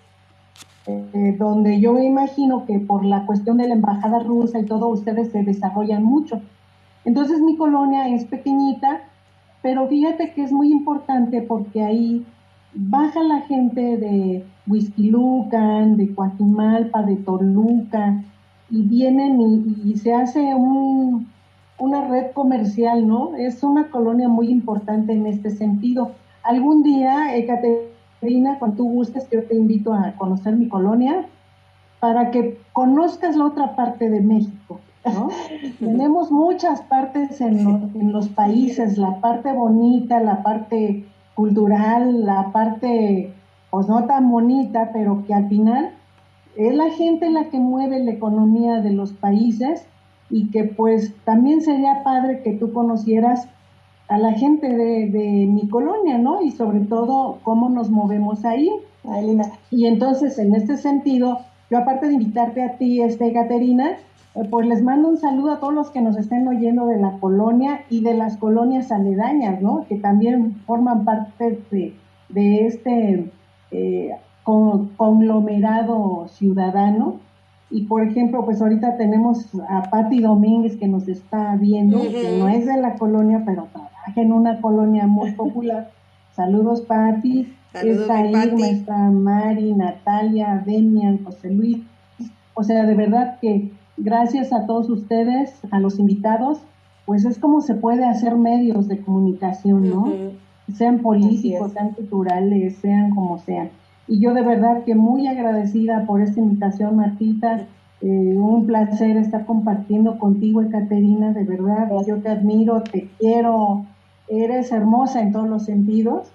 [0.86, 5.32] eh, donde yo imagino que por la cuestión de la embajada rusa y todo, ustedes
[5.32, 6.40] se desarrollan mucho.
[7.04, 9.02] Entonces mi colonia es pequeñita
[9.62, 12.24] pero fíjate que es muy importante porque ahí
[12.74, 18.22] baja la gente de Huizquilucan, de Coajimalpa, de Toluca,
[18.70, 19.40] y vienen
[19.84, 21.28] y, se hace un,
[21.78, 23.34] una red comercial, ¿no?
[23.36, 26.12] Es una colonia muy importante en este sentido.
[26.42, 31.26] Algún día, Ekaterina, cuando tú gustes, yo te invito a conocer mi colonia
[32.00, 34.80] para que conozcas la otra parte de México.
[35.04, 35.28] ¿no?
[35.78, 43.32] Tenemos muchas partes en, en los países, la parte bonita, la parte cultural, la parte
[43.70, 45.92] pues no tan bonita, pero que al final
[46.58, 49.86] es la gente la que mueve la economía de los países
[50.28, 53.48] y que pues también sería padre que tú conocieras
[54.08, 56.42] a la gente de, mi colonia, ¿no?
[56.42, 58.70] Y sobre todo cómo nos movemos ahí.
[59.70, 61.38] Y entonces, en este sentido,
[61.70, 63.92] yo aparte de invitarte a ti, este, Caterina,
[64.34, 67.18] eh, pues les mando un saludo a todos los que nos estén oyendo de la
[67.20, 69.86] colonia y de las colonias aledañas, ¿no?
[69.88, 71.60] Que también forman parte
[72.30, 73.30] de, este
[73.70, 74.10] eh,
[74.96, 77.16] conglomerado ciudadano.
[77.70, 82.48] Y por ejemplo, pues ahorita tenemos a Patti Domínguez que nos está viendo, que no
[82.48, 85.90] es de la colonia, pero trabaja en una colonia muy popular.
[86.34, 87.52] Saludos, Patti.
[87.74, 91.78] está Irma, está Mari, Natalia, Demian, José Luis.
[92.54, 96.58] O sea, de verdad que gracias a todos ustedes, a los invitados,
[97.04, 100.12] pues es como se puede hacer medios de comunicación, ¿no?
[100.74, 103.70] Sean políticos, sean culturales, sean como sean.
[104.08, 107.66] Y yo de verdad que muy agradecida por esta invitación, Martita.
[108.00, 111.90] Eh, un placer estar compartiendo contigo, Ekaterina, de verdad.
[112.06, 113.84] Yo te admiro, te quiero,
[114.28, 116.30] eres hermosa en todos los sentidos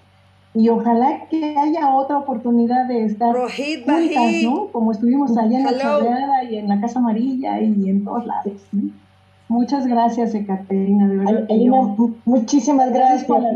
[0.54, 4.68] y ojalá que haya otra oportunidad de estar juntas, ¿no?
[4.68, 8.52] Como estuvimos allá en la Chorreada y en la Casa Amarilla y en todos lados.
[9.48, 11.48] Muchas gracias, Ekaterina, de verdad.
[12.24, 13.24] muchísimas gracias.
[13.24, 13.52] por la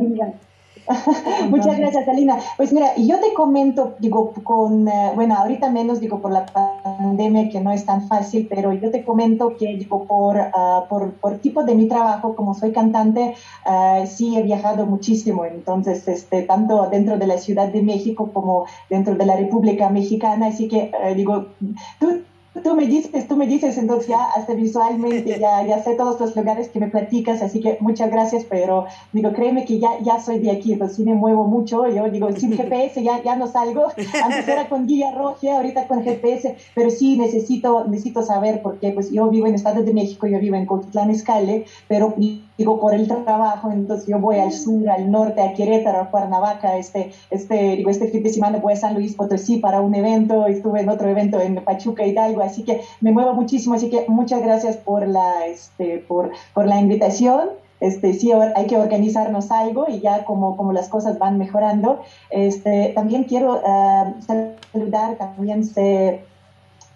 [1.51, 2.39] Muchas gracias, Alina.
[2.57, 7.49] Pues mira, yo te comento, digo, con, eh, bueno, ahorita menos, digo, por la pandemia
[7.51, 11.39] que no es tan fácil, pero yo te comento que, digo, por, ah, por, por,
[11.39, 13.35] tipo de mi trabajo, como soy cantante,
[13.67, 15.45] uh, sí he viajado muchísimo.
[15.45, 20.47] Entonces, este, tanto dentro de la Ciudad de México como dentro de la República Mexicana.
[20.47, 21.47] Así que, eh, digo,
[21.99, 22.23] tú
[22.63, 26.37] tú me dices, tú me dices, entonces ya hasta visualmente ya, ya sé todos los
[26.37, 30.39] lugares que me platicas, así que muchas gracias, pero digo, créeme que ya, ya soy
[30.39, 33.87] de aquí, pues sí me muevo mucho, yo digo, sin GPS ya, ya no salgo,
[34.25, 39.11] antes era con guía roja, ahorita con GPS, pero sí necesito, necesito saber, porque pues
[39.11, 42.15] yo vivo en Estado de México, yo vivo en Coquitlán Escale, pero
[42.59, 46.77] digo, por el trabajo, entonces yo voy al sur, al norte, a Querétaro, a Cuernavaca,
[46.77, 50.47] este, este, digo, este fin de semana voy a San Luis Potosí para un evento,
[50.47, 54.43] estuve en otro evento en Pachuca, Hidalgo, así que me muevo muchísimo, así que muchas
[54.43, 57.51] gracias por la, este, por, por la invitación.
[57.81, 62.01] Este, sí, hay que organizarnos algo y ya como, como las cosas van mejorando.
[62.31, 64.21] Este, también quiero uh,
[64.73, 66.25] saludar, también se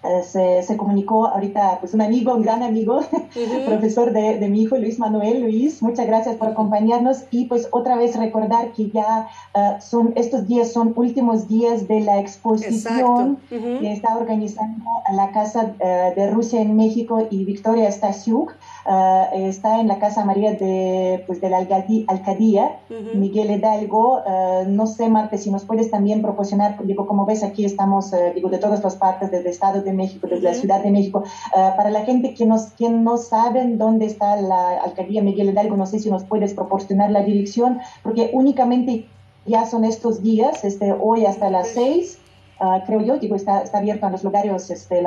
[0.05, 3.01] eh, se, comunicó ahorita pues un amigo, un gran amigo,
[3.67, 5.43] profesor de, de, mi hijo Luis Manuel.
[5.43, 10.49] Luis, muchas gracias por acompañarnos y pues otra vez recordar que ya eh, son estos
[10.49, 14.85] días son últimos días de la exposición que está organizando
[15.15, 18.53] la Casa eh, de Rusia en México y Victoria Stasiuk.
[18.85, 22.81] Está en la Casa María de, pues, de la Alcaldía,
[23.15, 24.23] Miguel Hidalgo.
[24.67, 28.59] no sé, Marte, si nos puedes también proporcionar, digo, como ves aquí estamos, digo, de
[28.59, 31.23] todas las partes del Estado de México, desde la Ciudad de México.
[31.55, 35.77] Ah, para la gente que, nos, que no saben dónde está la alcaldía Miguel Hidalgo,
[35.77, 39.07] no sé si nos puedes proporcionar la dirección, porque únicamente
[39.47, 42.19] ya son estos días, este, hoy hasta las seis,
[42.61, 45.03] ah, creo yo, digo, está, está abierto en los lugares, este,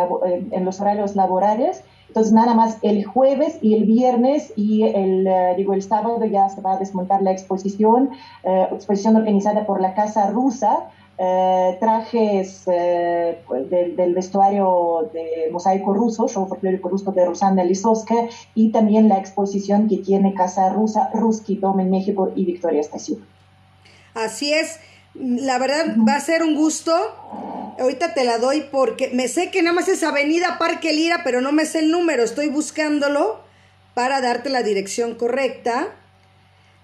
[0.51, 1.83] en los horarios laborales.
[2.15, 6.47] Entonces, nada más el jueves y el viernes y el, eh, digo, el sábado ya
[6.47, 8.11] se va a desmontar la exposición,
[8.45, 10.89] eh, exposición organizada por la Casa Rusa.
[11.17, 18.15] Eh, trajes eh, pues, del, vestuario de mosaico ruso, show folclórico ruso de Rosana Lisowska,
[18.53, 23.25] y también la exposición que tiene Casa Rusa, Ruski Dom en México y Victoria Estación.
[24.13, 24.79] Así es,
[25.15, 26.93] la verdad va a ser un gusto.
[27.79, 31.41] Ahorita te la doy porque me sé que nada más es Avenida Parque Lira, pero
[31.41, 33.43] no me sé el número, estoy buscándolo
[33.93, 35.89] para darte la dirección correcta.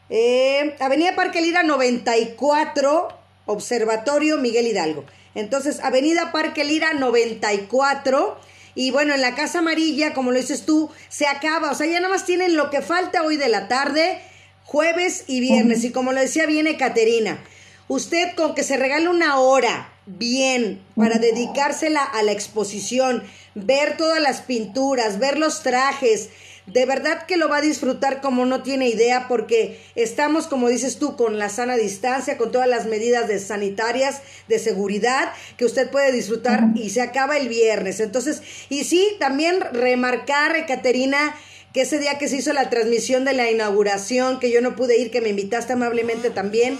[0.10, 5.06] Eh, Avenida Parque Lira 94 Observatorio Miguel Hidalgo.
[5.36, 8.40] Entonces, Avenida Parque Lira 94.
[8.76, 11.72] Y bueno, en la Casa Amarilla, como lo dices tú, se acaba.
[11.72, 14.22] O sea, ya nada más tienen lo que falta hoy de la tarde,
[14.64, 15.84] jueves y viernes.
[15.84, 17.44] Y como lo decía, viene Caterina.
[17.92, 23.22] Usted con que se regale una hora bien para dedicársela a la exposición,
[23.54, 26.30] ver todas las pinturas, ver los trajes,
[26.68, 31.00] de verdad que lo va a disfrutar como no tiene idea porque estamos, como dices
[31.00, 35.90] tú, con la sana distancia, con todas las medidas de sanitarias, de seguridad que usted
[35.90, 38.00] puede disfrutar y se acaba el viernes.
[38.00, 41.36] Entonces, y sí, también remarcar, Caterina,
[41.74, 44.98] que ese día que se hizo la transmisión de la inauguración, que yo no pude
[44.98, 46.78] ir, que me invitaste amablemente también,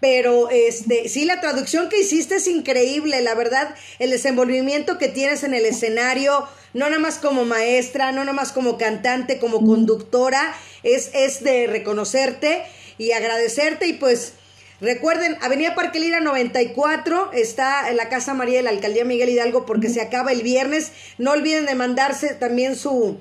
[0.00, 5.44] pero este sí la traducción que hiciste es increíble, la verdad, el desenvolvimiento que tienes
[5.44, 10.54] en el escenario, no nada más como maestra, no nada más como cantante, como conductora,
[10.82, 12.62] es, es de reconocerte
[12.96, 14.32] y agradecerte y pues
[14.80, 19.66] recuerden, Avenida Parque Lira 94 está en la Casa María de la Alcaldía Miguel Hidalgo
[19.66, 23.18] porque se acaba el viernes, no olviden de mandarse también su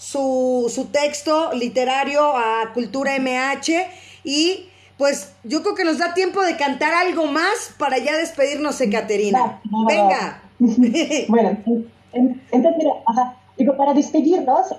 [0.00, 3.86] su, su texto literario a Cultura MH
[4.24, 4.69] y
[5.00, 9.58] pues yo creo que nos da tiempo de cantar algo más para ya despedirnos, Caterina.
[9.88, 10.42] Venga.
[11.28, 11.56] bueno,
[12.12, 12.92] entonces, mira,
[13.56, 14.74] digo, para despedirnos,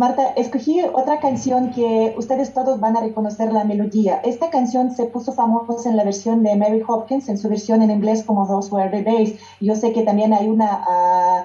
[0.00, 4.18] Marta, escogí otra canción que ustedes todos van a reconocer la melodía.
[4.24, 7.90] Esta canción se puso famosa en la versión de Mary Hopkins, en su versión en
[7.90, 9.34] inglés como Those Were the Days.
[9.60, 11.44] Yo sé que también hay una ah,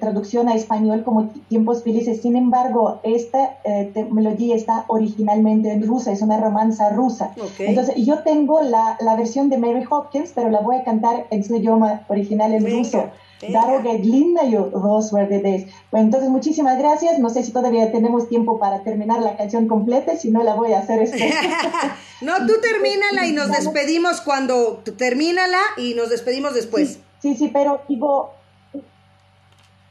[0.00, 2.20] traducción a español como Tiempos Felices.
[2.20, 7.36] Sin embargo, esta eh, melodía está originalmente en rusa, es una romanza rusa.
[7.60, 11.44] Entonces, yo tengo la, la, versión de Mary Hopkins, pero la voy a cantar en
[11.44, 13.04] su idioma original en ruso.
[13.48, 15.66] Daroga linda yo, Those Were the Days.
[15.90, 17.18] Bueno, entonces muchísimas gracias.
[17.18, 20.72] No sé si todavía tenemos tiempo para terminar la canción completa, si no la voy
[20.72, 21.00] a hacer
[22.20, 26.98] no, tú termínala y nos despedimos cuando termínala y nos despedimos después.
[27.22, 28.32] Sí, sí, pero digo,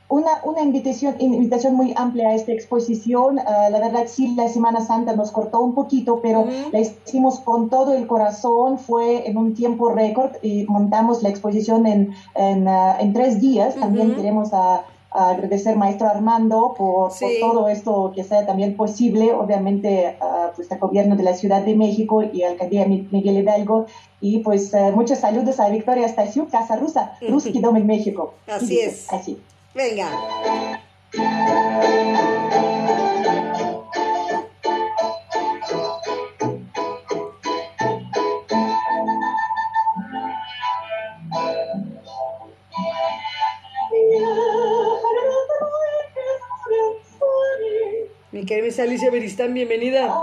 [0.09, 3.39] una, una invitación, invitación muy amplia a esta exposición.
[3.39, 7.69] Ah, la verdad, sí, la Semana Santa nos cortó un poquito, pero la hicimos con
[7.69, 8.79] todo el corazón.
[8.79, 13.75] Fue en un tiempo récord y montamos la exposición en, en, ah, en tres días.
[13.75, 20.15] También queremos a, agradecer maestro Armando por, todo esto que sea también posible, obviamente
[20.55, 23.87] pues al gobierno de la Ciudad de México y alcaldía Miguel Hidalgo
[24.21, 28.35] y pues ah, muchos saludos a Victoria Stasiu, Casa Rusa, Ruski Dom en México.
[28.47, 29.11] Así es.
[29.11, 29.39] Así.
[29.79, 30.09] Venga.
[48.31, 50.13] Mi querida Alicia Beristán, bienvenida.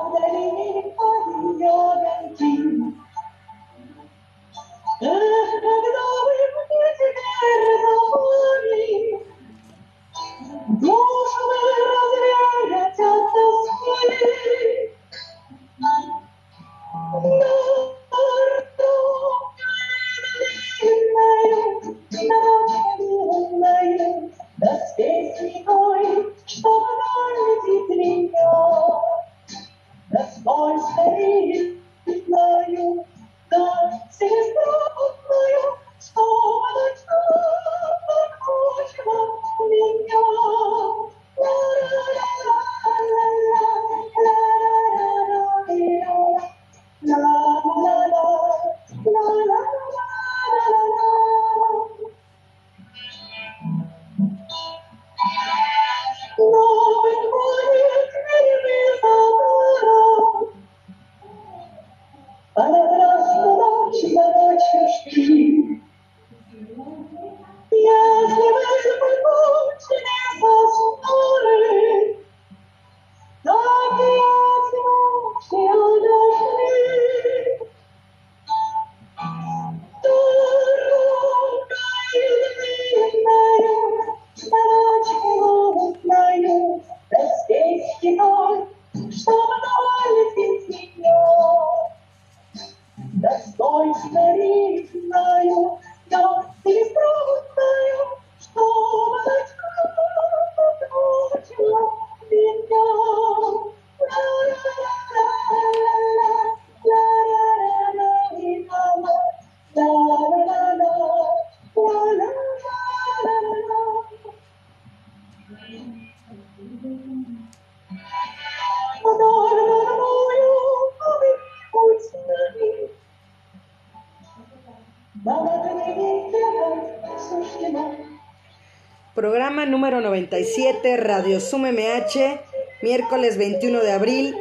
[130.29, 132.41] 97, Radio Sum MH,
[132.83, 134.35] miércoles 21 de abril,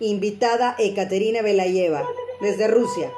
[0.00, 2.04] invitada Ekaterina Belayeva,
[2.40, 3.08] desde Rusia.